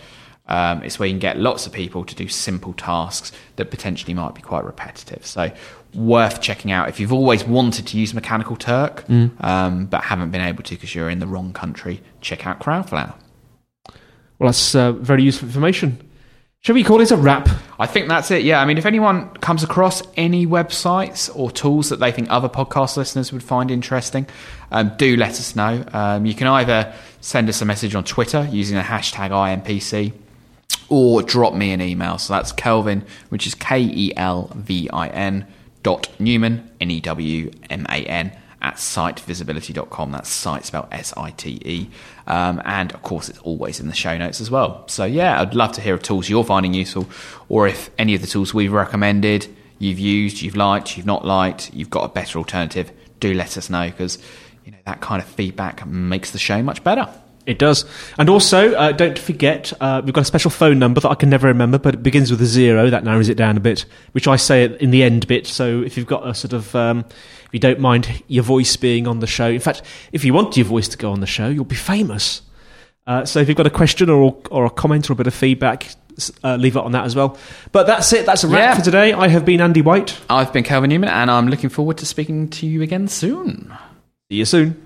Um, 0.49 0.83
it's 0.83 0.99
where 0.99 1.07
you 1.07 1.13
can 1.13 1.19
get 1.19 1.37
lots 1.37 1.67
of 1.67 1.71
people 1.71 2.03
to 2.03 2.15
do 2.15 2.27
simple 2.27 2.73
tasks 2.73 3.31
that 3.55 3.69
potentially 3.69 4.15
might 4.15 4.33
be 4.33 4.41
quite 4.41 4.65
repetitive. 4.65 5.25
So, 5.25 5.51
worth 5.93 6.41
checking 6.41 6.71
out 6.71 6.89
if 6.89 6.99
you've 6.99 7.13
always 7.13 7.43
wanted 7.43 7.87
to 7.87 7.97
use 7.97 8.13
Mechanical 8.13 8.55
Turk 8.55 9.09
um, 9.41 9.85
but 9.85 10.03
haven't 10.03 10.31
been 10.31 10.41
able 10.41 10.63
to 10.63 10.75
because 10.75 10.93
you're 10.93 11.09
in 11.09 11.19
the 11.19 11.27
wrong 11.27 11.53
country. 11.53 12.01
Check 12.21 12.45
out 12.45 12.59
Crowdflower. 12.59 13.13
Well, 14.39 14.49
that's 14.49 14.75
uh, 14.75 14.91
very 14.93 15.23
useful 15.23 15.47
information. 15.47 16.09
Shall 16.61 16.75
we 16.75 16.83
call 16.83 16.99
it 16.99 17.11
a 17.11 17.15
wrap? 17.15 17.47
I 17.79 17.85
think 17.85 18.09
that's 18.09 18.31
it. 18.31 18.43
Yeah. 18.43 18.59
I 18.59 18.65
mean, 18.65 18.77
if 18.77 18.85
anyone 18.85 19.29
comes 19.35 19.63
across 19.63 20.03
any 20.17 20.45
websites 20.45 21.33
or 21.33 21.51
tools 21.51 21.87
that 21.89 21.99
they 22.01 22.11
think 22.11 22.29
other 22.29 22.49
podcast 22.49 22.97
listeners 22.97 23.31
would 23.31 23.43
find 23.43 23.71
interesting, 23.71 24.27
um, 24.71 24.91
do 24.97 25.15
let 25.15 25.31
us 25.31 25.55
know. 25.55 25.85
Um, 25.93 26.25
you 26.25 26.33
can 26.33 26.47
either 26.47 26.93
send 27.21 27.47
us 27.47 27.61
a 27.61 27.65
message 27.65 27.95
on 27.95 28.03
Twitter 28.03 28.45
using 28.51 28.75
the 28.75 28.83
hashtag 28.83 29.29
IMPC 29.29 30.11
or 30.89 31.21
drop 31.21 31.53
me 31.53 31.71
an 31.71 31.81
email. 31.81 32.17
So 32.17 32.33
that's 32.33 32.51
Kelvin, 32.51 33.05
which 33.29 33.47
is 33.47 33.55
K 33.55 33.79
E 33.81 34.13
L 34.17 34.51
V 34.55 34.89
I 34.91 35.07
N 35.07 35.47
dot 35.83 36.09
Newman, 36.19 36.69
N 36.81 36.91
E 36.91 36.99
W 36.99 37.51
M 37.69 37.85
A 37.89 38.05
N, 38.05 38.31
at 38.61 38.75
sitevisibility.com. 38.75 40.11
That's 40.11 40.29
site 40.29 40.65
spelled 40.65 40.87
S 40.91 41.13
I 41.15 41.31
T 41.31 41.61
E. 41.63 41.89
Um, 42.27 42.61
and 42.65 42.91
of 42.91 43.01
course, 43.03 43.29
it's 43.29 43.39
always 43.39 43.79
in 43.79 43.87
the 43.87 43.95
show 43.95 44.17
notes 44.17 44.41
as 44.41 44.51
well. 44.51 44.87
So 44.87 45.05
yeah, 45.05 45.41
I'd 45.41 45.55
love 45.55 45.71
to 45.73 45.81
hear 45.81 45.93
of 45.93 46.03
tools 46.03 46.29
you're 46.29 46.43
finding 46.43 46.73
useful, 46.73 47.09
or 47.47 47.67
if 47.67 47.89
any 47.97 48.15
of 48.15 48.21
the 48.21 48.27
tools 48.27 48.53
we've 48.53 48.73
recommended 48.73 49.47
you've 49.77 49.99
used, 49.99 50.41
you've 50.41 50.57
liked, 50.57 50.97
you've 50.97 51.05
not 51.05 51.25
liked, 51.25 51.73
you've 51.73 51.89
got 51.89 52.03
a 52.03 52.09
better 52.09 52.37
alternative. 52.37 52.91
Do 53.19 53.33
let 53.33 53.57
us 53.57 53.69
know 53.69 53.85
because 53.89 54.17
you 54.65 54.71
know 54.71 54.77
that 54.85 55.01
kind 55.01 55.21
of 55.21 55.27
feedback 55.27 55.85
makes 55.85 56.31
the 56.31 56.39
show 56.39 56.61
much 56.61 56.83
better. 56.83 57.07
It 57.49 57.57
does. 57.57 57.83
And 58.19 58.29
also, 58.29 58.73
uh, 58.75 58.91
don't 58.91 59.17
forget, 59.17 59.73
uh, 59.81 60.01
we've 60.05 60.13
got 60.13 60.21
a 60.21 60.25
special 60.25 60.51
phone 60.51 60.77
number 60.77 61.01
that 61.01 61.09
I 61.09 61.15
can 61.15 61.29
never 61.31 61.47
remember, 61.47 61.79
but 61.79 61.95
it 61.95 62.03
begins 62.03 62.29
with 62.29 62.39
a 62.41 62.45
zero. 62.45 62.89
That 62.91 63.03
narrows 63.03 63.27
it 63.27 63.35
down 63.35 63.57
a 63.57 63.59
bit, 63.59 63.85
which 64.11 64.27
I 64.27 64.35
say 64.35 64.65
in 64.79 64.91
the 64.91 65.01
end 65.01 65.27
bit. 65.27 65.47
So 65.47 65.81
if 65.81 65.97
you've 65.97 66.05
got 66.05 66.27
a 66.27 66.35
sort 66.35 66.53
of, 66.53 66.75
um, 66.75 66.99
if 67.09 67.49
you 67.51 67.59
don't 67.59 67.79
mind 67.79 68.23
your 68.27 68.43
voice 68.43 68.75
being 68.75 69.07
on 69.07 69.19
the 69.19 69.25
show, 69.27 69.47
in 69.49 69.59
fact, 69.59 69.81
if 70.11 70.23
you 70.23 70.31
want 70.31 70.55
your 70.57 70.67
voice 70.67 70.87
to 70.89 70.97
go 70.97 71.11
on 71.11 71.21
the 71.21 71.25
show, 71.27 71.49
you'll 71.49 71.65
be 71.65 71.75
famous. 71.75 72.43
Uh, 73.07 73.25
so 73.25 73.39
if 73.39 73.47
you've 73.47 73.57
got 73.57 73.65
a 73.65 73.71
question 73.71 74.11
or, 74.11 74.37
or 74.51 74.65
a 74.65 74.69
comment 74.69 75.09
or 75.09 75.13
a 75.13 75.15
bit 75.15 75.25
of 75.25 75.33
feedback, 75.33 75.87
uh, 76.43 76.55
leave 76.55 76.75
it 76.75 76.83
on 76.83 76.91
that 76.91 77.05
as 77.05 77.15
well. 77.15 77.35
But 77.71 77.87
that's 77.87 78.13
it. 78.13 78.27
That's 78.27 78.43
a 78.43 78.47
wrap 78.47 78.59
Yeah. 78.59 78.75
for 78.75 78.83
today. 78.85 79.13
I 79.13 79.27
have 79.29 79.43
been 79.43 79.59
Andy 79.61 79.81
White. 79.81 80.19
I've 80.29 80.53
been 80.53 80.63
Kelvin 80.63 80.89
Newman, 80.91 81.09
and 81.09 81.31
I'm 81.31 81.47
looking 81.47 81.69
forward 81.69 81.97
to 81.97 82.05
speaking 82.05 82.47
to 82.49 82.67
you 82.67 82.83
again 82.83 83.07
soon. 83.07 83.73
See 84.29 84.37
you 84.37 84.45
soon. 84.45 84.85